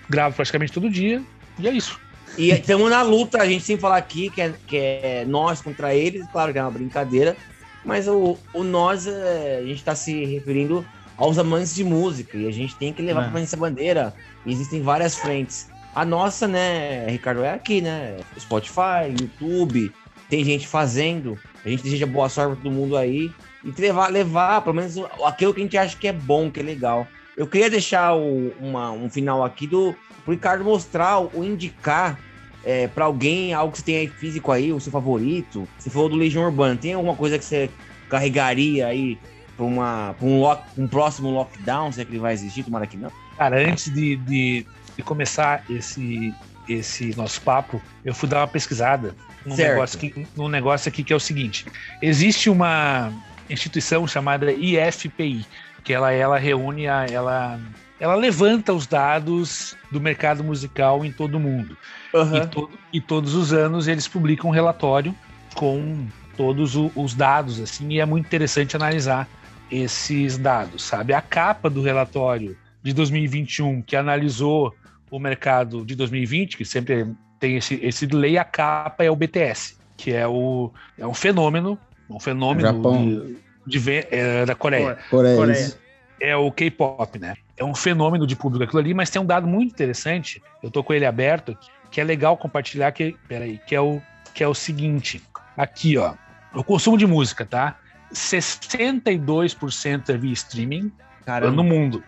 [0.09, 1.21] gravo praticamente todo dia.
[1.57, 1.99] E é isso.
[2.37, 5.95] E estamos na luta, a gente sempre fala aqui que é, que é nós contra
[5.95, 7.35] eles, claro que é uma brincadeira,
[7.83, 10.85] mas o, o nós, é, a gente está se referindo
[11.17, 13.29] aos amantes de música e a gente tem que levar é.
[13.29, 14.13] para essa bandeira.
[14.45, 15.69] Existem várias frentes.
[15.93, 18.17] A nossa, né, Ricardo, é aqui, né?
[18.39, 19.91] Spotify, YouTube,
[20.29, 21.37] tem gente fazendo.
[21.65, 23.31] A gente deseja boa sorte para todo mundo aí.
[23.63, 26.63] E levar, levar, pelo menos, aquilo que a gente acha que é bom, que é
[26.63, 27.05] legal.
[27.35, 32.19] Eu queria deixar o, uma, um final aqui do pro Ricardo mostrar ou indicar
[32.63, 35.67] é, para alguém algo que você tem aí físico aí, o seu favorito.
[35.77, 37.69] Você falou do Legião Urbana, tem alguma coisa que você
[38.09, 39.17] carregaria aí
[39.55, 43.11] para um, lock, um próximo lockdown, se é que ele vai existir, tomara que não?
[43.37, 46.33] Cara, antes de, de, de começar esse,
[46.67, 51.11] esse nosso papo, eu fui dar uma pesquisada num negócio, aqui, num negócio aqui que
[51.11, 51.65] é o seguinte:
[52.01, 53.11] existe uma
[53.49, 55.45] instituição chamada IFPI,
[55.83, 57.59] que ela, ela reúne, a, ela,
[57.99, 61.77] ela levanta os dados do mercado musical em todo o mundo.
[62.13, 62.37] Uhum.
[62.37, 65.13] E, to, e, todos os anos eles publicam um relatório
[65.53, 69.27] com todos o, os dados, assim, e é muito interessante analisar
[69.69, 71.13] esses dados, sabe?
[71.13, 74.73] A capa do relatório de 2021, que analisou
[75.11, 77.07] o mercado de 2020, que sempre
[77.39, 81.77] tem esse, esse delay, a capa é o BTS, que é, o, é um fenômeno,
[82.09, 83.37] um fenômeno Japão.
[83.65, 84.97] de, de é, da Coreia.
[85.09, 85.35] Coreia.
[85.35, 85.73] Coreia.
[86.21, 87.35] É o K-pop, né?
[87.59, 90.83] É um fenômeno de público aquilo ali, mas tem um dado muito interessante, eu tô
[90.83, 91.57] com ele aberto,
[91.91, 94.01] que é legal compartilhar, que, peraí, que é o,
[94.33, 95.21] que é o seguinte,
[95.57, 96.13] aqui, ó,
[96.53, 97.77] o consumo de música, tá?
[98.13, 100.91] 62% é via streaming
[101.25, 101.55] Caramba.
[101.55, 102.03] no mundo.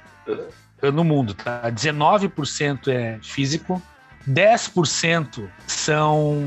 [0.81, 1.69] No mundo, tá?
[1.69, 3.81] 19% é físico,
[4.27, 6.41] 10% são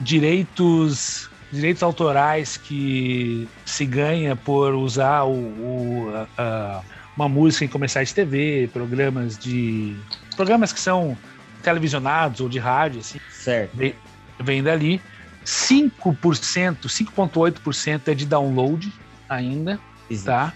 [0.00, 6.80] direitos direitos autorais que se ganha por usar o, o a,
[7.16, 9.96] uma música em comerciais de TV, programas de
[10.36, 11.16] programas que são
[11.62, 13.20] televisionados ou de rádio, assim.
[13.30, 13.76] Certo.
[13.76, 13.94] Vem,
[14.38, 15.00] vem dali.
[15.44, 18.92] 5%, 5,8% é de download
[19.28, 20.26] ainda, Existe.
[20.26, 20.52] tá?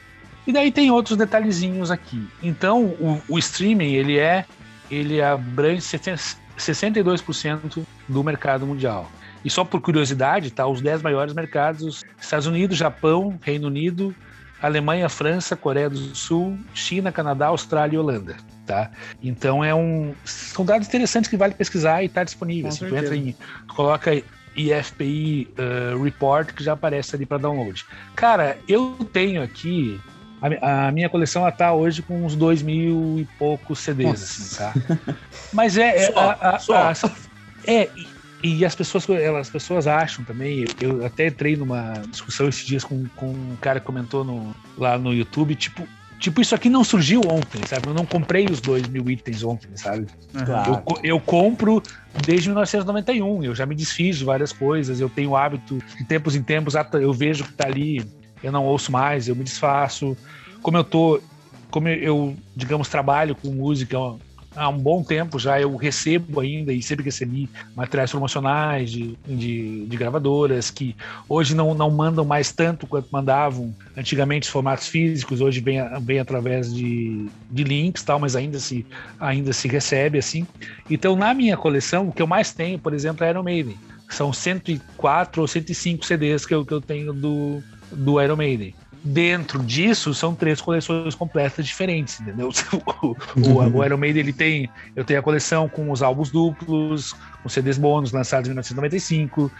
[0.47, 2.29] E daí tem outros detalhezinhos aqui.
[2.43, 4.45] Então, o, o streaming, ele é
[4.91, 9.11] ele abrange 62% do mercado mundial.
[9.45, 10.67] E só por curiosidade, tá?
[10.67, 14.15] Os 10 maiores mercados: Estados Unidos, Japão, Reino Unido,
[14.61, 18.37] Alemanha, França, Coreia do Sul, China, Canadá, Austrália e Holanda,
[18.67, 18.91] tá?
[19.23, 22.69] Então é um são dados interessantes que vale pesquisar e está disponível.
[22.69, 23.35] Assim, tu entra em,
[23.67, 24.11] tu coloca
[24.57, 27.85] IFPI uh, Report que já aparece ali para download.
[28.15, 30.01] Cara, eu tenho aqui
[30.61, 34.75] a, a minha coleção está hoje com uns dois mil e poucos CDs, assim, tá?
[35.53, 36.77] Mas é, é só, a, a, só.
[36.77, 36.93] A,
[37.67, 37.89] é
[38.45, 40.67] e, as pessoas elas, as pessoas acham também.
[40.81, 44.55] Eu, eu até entrei numa discussão esses dias com, com um cara que comentou no,
[44.77, 45.89] lá no YouTube, tipo,
[46.25, 47.87] Tipo, isso aqui não surgiu ontem, sabe?
[47.87, 50.07] Eu não comprei os dois mil itens ontem, sabe?
[50.47, 50.83] Claro.
[50.87, 51.83] Eu, eu compro
[52.25, 56.43] desde 1991, eu já me desfiz de várias coisas, eu tenho hábito, de tempos em
[56.43, 58.03] tempos, eu vejo que tá ali,
[58.43, 60.17] eu não ouço mais, eu me desfaço.
[60.63, 61.21] Como eu tô,
[61.71, 63.99] como eu, digamos, trabalho com música
[64.57, 69.87] há um bom tempo já eu recebo ainda e sempre recebi materiais promocionais de, de,
[69.87, 70.97] de, gravadoras que
[71.29, 76.19] hoje não, não mandam mais tanto quanto mandavam antigamente os formatos físicos hoje vem, vem
[76.19, 78.87] através de, de links tal mas ainda se
[79.19, 80.47] ainda se recebe assim.
[80.89, 83.77] Então na minha coleção o que eu mais tenho por exemplo é Iron Maiden.
[84.09, 88.75] São 104 ou 105 CDs que eu, que eu tenho do, do Iron Maiden
[89.05, 92.51] dentro disso são três coleções completas diferentes, entendeu?
[93.03, 97.15] O, o, o Iron Maiden ele tem, eu tenho a coleção com os álbuns duplos,
[97.43, 99.51] com CDs bônus lançados em 1995,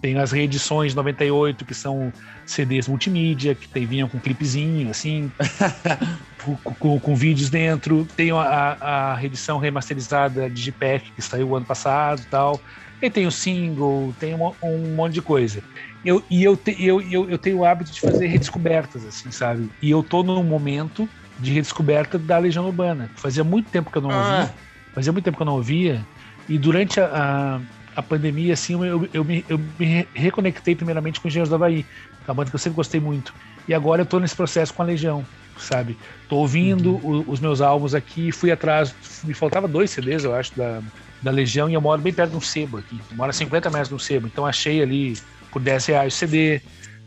[0.00, 2.12] tenho as reedições 98 que são
[2.46, 5.30] CDs multimídia que tem, vinham com clipezinho assim,
[6.42, 12.20] com, com, com, vídeos dentro, tenho a, a reedição remasterizada Digipack que saiu ano passado,
[12.20, 12.60] e tal.
[13.02, 15.62] E tem o single, tem um, um monte de coisa
[16.04, 19.70] eu, e eu, te, eu, eu, eu tenho o hábito de fazer redescobertas, assim, sabe?
[19.80, 23.10] E eu tô num momento de redescoberta da Legião Urbana.
[23.16, 24.16] Fazia muito tempo que eu não ah.
[24.16, 24.54] ouvia.
[24.94, 26.04] Fazia muito tempo que eu não ouvia.
[26.48, 27.06] E durante a,
[27.96, 31.86] a, a pandemia, assim, eu, eu, me, eu me reconectei primeiramente com Engenheiros do Havaí,
[32.26, 33.34] é uma banda que eu sempre gostei muito.
[33.66, 35.24] E agora eu tô nesse processo com a Legião,
[35.56, 35.96] sabe?
[36.28, 37.24] Tô ouvindo uhum.
[37.26, 40.82] o, os meus álbuns aqui, fui atrás, me faltava dois CDs, eu acho, da,
[41.24, 43.00] da Legião, e eu moro bem perto de um sebo aqui.
[43.10, 45.18] Eu moro a 50 metros de um sebo, então achei ali
[45.50, 46.60] por 10 reais o CD.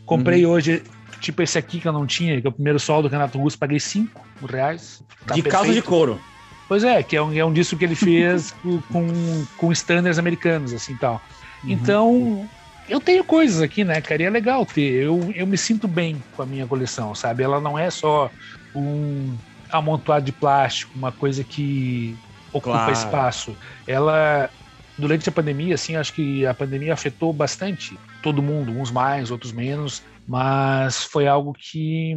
[0.04, 0.52] Comprei uhum.
[0.52, 0.82] hoje,
[1.20, 3.56] tipo esse aqui que eu não tinha, que é o primeiro sol do Renato Russo,
[3.56, 5.02] paguei 5 reais.
[5.24, 6.20] Tá de calça de couro.
[6.66, 8.54] Pois é, que é um, é um disco que ele fez
[8.92, 11.22] com, com standards americanos, assim tal.
[11.62, 11.70] Uhum.
[11.70, 12.48] Então,
[12.88, 14.22] eu tenho coisas aqui, né, cara?
[14.22, 15.04] E é legal ter.
[15.04, 17.44] Eu, eu me sinto bem com a minha coleção, sabe?
[17.44, 18.30] Ela não é só
[18.74, 19.36] um
[19.70, 22.16] amontoado de plástico, uma coisa que
[22.52, 22.92] ocupa claro.
[22.92, 23.56] espaço.
[23.86, 24.50] Ela,
[24.96, 29.52] durante a pandemia, assim, acho que a pandemia afetou bastante todo mundo, uns mais, outros
[29.52, 32.16] menos, mas foi algo que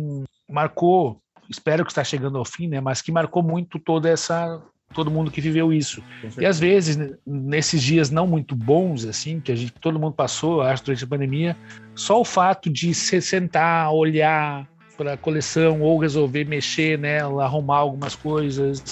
[0.50, 4.62] marcou, espero que está chegando ao fim, né, mas que marcou muito toda essa
[4.94, 6.04] todo mundo que viveu isso.
[6.38, 10.62] E às vezes, nesses dias não muito bons, assim, que a gente, todo mundo passou,
[10.62, 11.58] acho, durante a pandemia,
[11.96, 14.68] só o fato de se sentar, olhar
[14.98, 18.84] para a coleção ou resolver mexer nela, arrumar algumas coisas,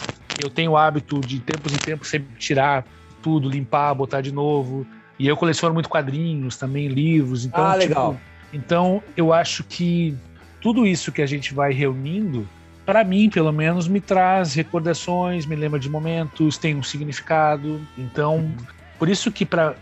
[0.41, 2.85] eu tenho o hábito de tempos em tempos sempre tirar
[3.21, 4.85] tudo, limpar, botar de novo.
[5.17, 7.45] E eu coleciono muito quadrinhos, também livros.
[7.45, 8.17] Então, ah, tipo, legal.
[8.53, 10.15] Então, eu acho que
[10.61, 12.47] tudo isso que a gente vai reunindo,
[12.85, 17.81] para mim, pelo menos, me traz recordações, me lembra de momentos, tem um significado.
[17.97, 18.51] Então,
[18.97, 19.75] por isso que para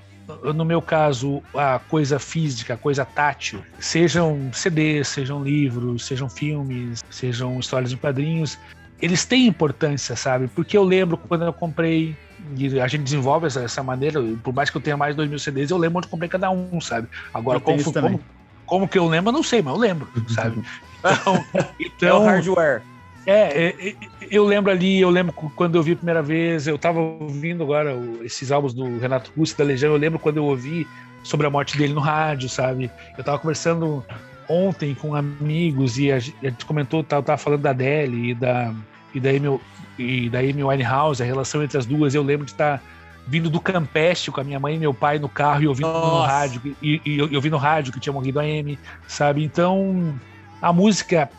[0.54, 7.04] no meu caso, a coisa física, a coisa tátil, sejam CDs, sejam livros, sejam filmes,
[7.10, 8.60] sejam histórias em quadrinhos,
[9.02, 10.48] eles têm importância, sabe?
[10.48, 12.16] Porque eu lembro quando eu comprei,
[12.56, 15.30] e a gente desenvolve essa, essa maneira, por mais que eu tenha mais de 2
[15.30, 17.08] mil CDs, eu lembro onde comprei cada um, sabe?
[17.34, 18.20] Agora, como, como,
[18.66, 20.62] como, que eu lembro, eu não sei, mas eu lembro, sabe?
[21.00, 21.46] Então,
[21.80, 22.82] então é o hardware.
[23.26, 23.96] É, é,
[24.32, 27.94] eu lembro ali, eu lembro quando eu vi a primeira vez, eu tava ouvindo agora
[28.24, 30.88] esses álbuns do Renato Russo da Legião, eu lembro quando eu ouvi
[31.24, 32.90] sobre a morte dele no rádio, sabe?
[33.18, 34.06] Eu tava conversando
[34.50, 38.74] ontem com amigos e a gente comentou, tava, tava falando da Adele e da,
[39.14, 39.60] e da Amy,
[39.98, 42.84] e da Amy Winehouse, a relação entre as duas, eu lembro de estar tá
[43.28, 46.10] vindo do Campeste com a minha mãe e meu pai no carro e ouvindo Nossa.
[46.10, 49.44] no rádio, e, e eu, eu vi no rádio que tinha morrido a Amy, sabe?
[49.44, 50.18] Então,
[50.62, 51.30] a música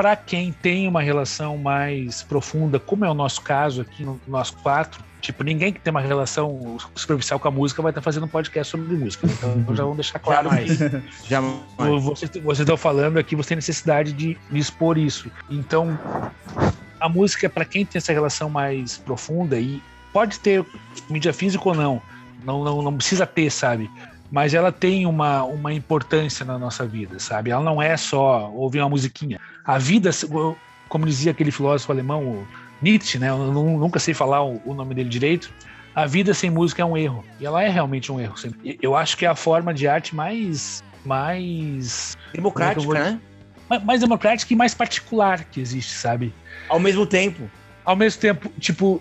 [0.00, 4.50] para quem tem uma relação mais profunda, como é o nosso caso aqui no nós
[4.50, 8.28] quatro, tipo, ninguém que tem uma relação superficial com a música vai estar fazendo um
[8.28, 9.26] podcast sobre música.
[9.26, 9.34] Né?
[9.58, 10.78] Então já vamos deixar claro Jamais.
[11.28, 12.02] Jamais.
[12.02, 15.30] Vocês você estão falando aqui, você tem necessidade de, de expor isso.
[15.50, 15.98] Então,
[16.98, 19.82] a música, para quem tem essa relação mais profunda, e
[20.14, 20.64] pode ter
[21.10, 22.00] mídia física ou não,
[22.42, 23.90] não, não, não precisa ter, sabe?
[24.30, 27.50] mas ela tem uma, uma importância na nossa vida, sabe?
[27.50, 29.40] Ela não é só ouvir uma musiquinha.
[29.64, 30.10] A vida,
[30.88, 32.46] como dizia aquele filósofo alemão,
[32.82, 33.28] Nietzsche, né?
[33.30, 35.52] Eu nunca sei falar o nome dele direito.
[35.94, 37.24] A vida sem música é um erro.
[37.40, 38.34] E ela é realmente um erro.
[38.80, 40.82] Eu acho que é a forma de arte mais.
[41.04, 42.16] mais.
[42.32, 42.94] democrática, vou...
[42.94, 43.20] né?
[43.84, 46.34] Mais democrática e mais particular que existe, sabe?
[46.68, 47.48] Ao mesmo tempo.
[47.84, 49.00] Ao mesmo tempo, tipo,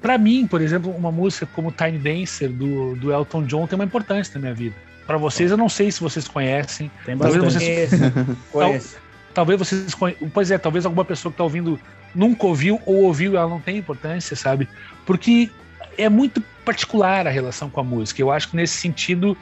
[0.00, 3.84] para mim, por exemplo, uma música como Tiny Dancer do, do Elton John tem uma
[3.84, 4.74] importância na minha vida.
[5.06, 6.90] Para vocês, eu não sei se vocês conhecem.
[7.04, 7.40] Tem bastante.
[7.40, 8.00] Talvez vocês,
[8.52, 8.98] Conheço.
[9.34, 9.96] Talvez vocês.
[10.32, 11.78] Pois é, talvez alguma pessoa que tá ouvindo
[12.14, 14.68] nunca ouviu ou ouviu, ela não tem importância, sabe?
[15.06, 15.50] Porque
[15.96, 18.20] é muito particular a relação com a música.
[18.20, 19.36] Eu acho que nesse sentido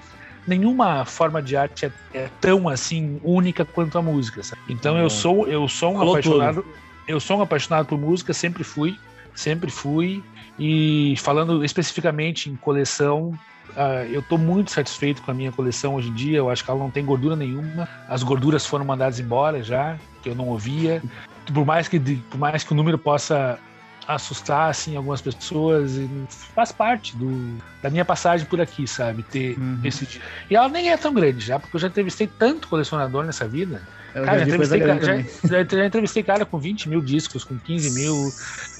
[0.46, 4.42] nenhuma forma de arte é, é tão assim única quanto a música.
[4.42, 4.62] Sabe?
[4.68, 6.74] Então eu sou eu sou um Falou apaixonado tudo.
[7.06, 8.98] eu sou um apaixonado por música, sempre fui,
[9.38, 10.22] sempre fui.
[10.58, 13.38] E falando especificamente em coleção,
[13.70, 16.38] uh, eu estou muito satisfeito com a minha coleção hoje em dia.
[16.38, 17.88] Eu acho que ela não tem gordura nenhuma.
[18.08, 21.00] As gorduras foram mandadas embora já, que eu não ouvia.
[21.54, 23.58] Por mais que, por mais que o número possa
[24.08, 25.92] assustar assim algumas pessoas
[26.54, 29.80] faz parte do, da minha passagem por aqui sabe ter uhum.
[29.84, 30.18] esse
[30.48, 33.82] e ela nem é tão grande já porque eu já entrevistei tanto colecionador nessa vida
[34.18, 37.58] eu cara, já, entrevistei cara, já, já, já, entrevistei cara com 20 mil discos com
[37.58, 38.32] 15 mil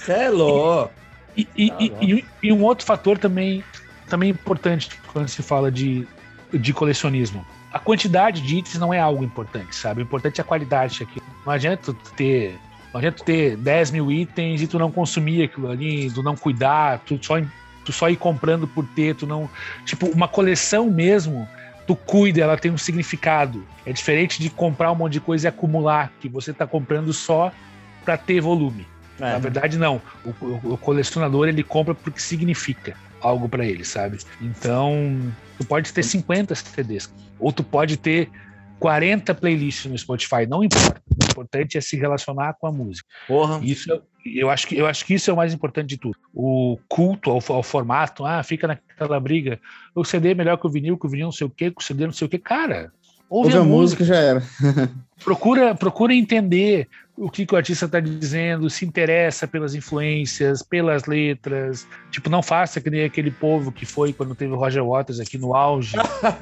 [0.09, 0.93] é louco
[1.39, 3.63] e, e, ah, e, e, um outro fator também,
[4.09, 6.07] também importante quando se fala de,
[6.53, 7.47] de colecionismo.
[7.73, 10.01] A quantidade de itens não é algo importante, sabe?
[10.01, 11.23] O importante é a qualidade aqui.
[11.47, 12.59] Não adianta tu ter,
[12.93, 16.35] não adianta tu ter 10 mil itens e tu não consumir aquilo ali, tu não
[16.35, 17.41] cuidar, tu só,
[17.85, 19.49] tu só ir comprando por ter, tu não.
[19.85, 21.47] Tipo, uma coleção mesmo,
[21.89, 23.67] tu cuida, ela tem um significado.
[23.87, 27.51] É diferente de comprar um monte de coisa e acumular, que você está comprando só
[28.05, 28.87] para ter volume.
[29.19, 29.33] É.
[29.33, 30.01] Na verdade, não.
[30.23, 34.19] O, o, o, colecionador ele compra porque significa algo para ele, sabe?
[34.39, 35.19] Então,
[35.57, 37.11] tu pode ter 50 CDs,
[37.41, 38.29] ou tu pode ter
[38.79, 41.03] 40 playlists no Spotify, não importa.
[41.11, 43.09] O importante é se relacionar com a música.
[43.27, 43.61] Porra.
[43.63, 46.17] Isso eu acho que eu acho que isso é o mais importante de tudo.
[46.35, 49.59] O culto ao, ao formato, ah, fica naquela briga.
[49.95, 51.81] O CD é melhor que o vinil, que o vinil não sei o quê, que
[51.81, 52.39] o CD não sei o quê.
[52.39, 52.93] Cara,
[53.29, 54.43] ouve, ouve a, a música, música já era.
[55.25, 61.05] procura, procura entender o que, que o artista está dizendo, se interessa pelas influências, pelas
[61.07, 61.87] letras.
[62.11, 65.39] Tipo, não faça que nem aquele povo que foi quando teve o Roger Waters aqui
[65.39, 65.97] no auge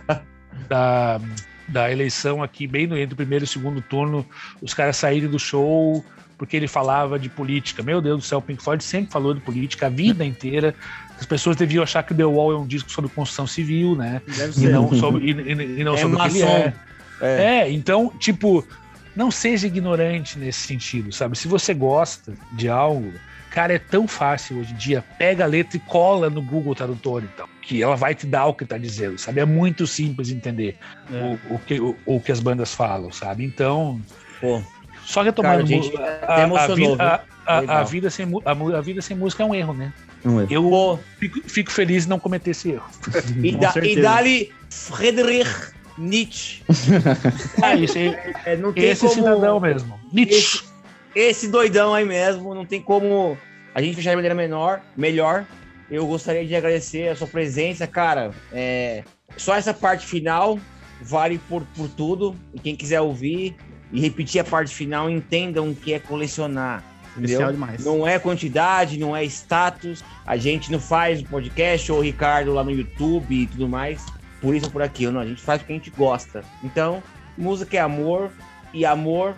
[0.69, 1.21] da,
[1.69, 4.27] da eleição aqui, bem no entre o primeiro e o segundo turno,
[4.63, 6.05] os caras saírem do show
[6.39, 7.83] porque ele falava de política.
[7.83, 10.75] Meu Deus do céu, o Pink Floyd sempre falou de política a vida inteira.
[11.19, 14.21] As pessoas deviam achar que The Wall é um disco sobre construção civil, né?
[14.57, 16.75] E não sobre, e, e, e não é sobre o que ele é.
[17.23, 17.27] é.
[17.45, 18.67] É, então, tipo,
[19.15, 21.39] não seja ignorante nesse sentido, sabe?
[21.39, 23.13] Se você gosta de algo,
[23.51, 25.05] cara, é tão fácil hoje em dia.
[25.19, 28.55] Pega a letra e cola no Google Tradutor, então, que ela vai te dar o
[28.55, 29.41] que está dizendo, sabe?
[29.41, 30.77] É muito simples entender
[31.13, 31.39] é.
[31.51, 33.45] o, o, que, o, o, que as bandas falam, sabe?
[33.45, 34.01] Então,
[34.41, 34.63] Pô.
[35.05, 39.17] só retomando cara, gente, a, a, a, vida, a, a, vida sem, a, vida sem
[39.17, 39.93] música é um erro, né?
[40.25, 40.49] Um erro.
[40.51, 42.87] Eu fico, fico, feliz em não cometer esse erro.
[43.43, 46.63] E, da, e dali Friedrich Nietzsche.
[47.81, 48.17] isso aí.
[48.45, 49.15] É, não tem esse como...
[49.15, 49.99] cidadão mesmo.
[50.13, 50.63] Nietzsche.
[51.17, 53.39] Esse, doidão aí mesmo, não tem como
[53.75, 55.47] a gente fechar de maneira menor, melhor.
[55.91, 58.33] Eu gostaria de agradecer a sua presença, cara.
[58.53, 59.03] É,
[59.35, 60.59] só essa parte final
[61.01, 62.37] vale por, por tudo.
[62.53, 63.57] E quem quiser ouvir
[63.91, 66.85] e repetir a parte final, entendam o que é colecionar.
[67.15, 67.83] Especial demais.
[67.83, 70.05] Não é quantidade, não é status.
[70.27, 74.05] A gente não faz o podcast ou o Ricardo lá no YouTube e tudo mais.
[74.39, 75.13] Por isso ou por aquilo.
[75.13, 76.45] Não, a gente faz porque a gente gosta.
[76.63, 77.03] Então,
[77.39, 78.31] música é amor.
[78.75, 79.35] E amor,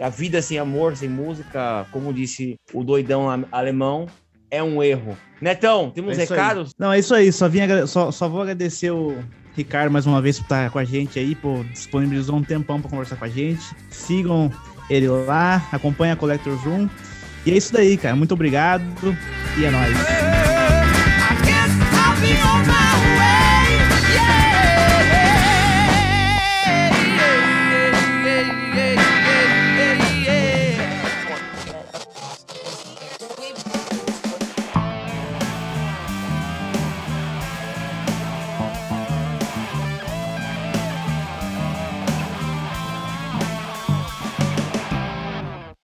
[0.00, 4.06] a vida sem amor, sem música, como disse o doidão alemão,
[4.50, 5.16] é um erro.
[5.40, 6.68] Netão, temos é recados?
[6.68, 6.74] Aí.
[6.78, 7.32] Não, é isso aí.
[7.32, 9.16] Só, vim, só, só vou agradecer o
[9.56, 12.90] Ricardo mais uma vez por estar com a gente aí, por disponibilizou um tempão para
[12.90, 13.62] conversar com a gente.
[13.90, 14.50] Sigam
[14.90, 16.88] ele lá, acompanha a Collector Room.
[17.44, 18.14] E é isso daí, cara.
[18.14, 18.84] Muito obrigado
[19.58, 19.96] e é nóis.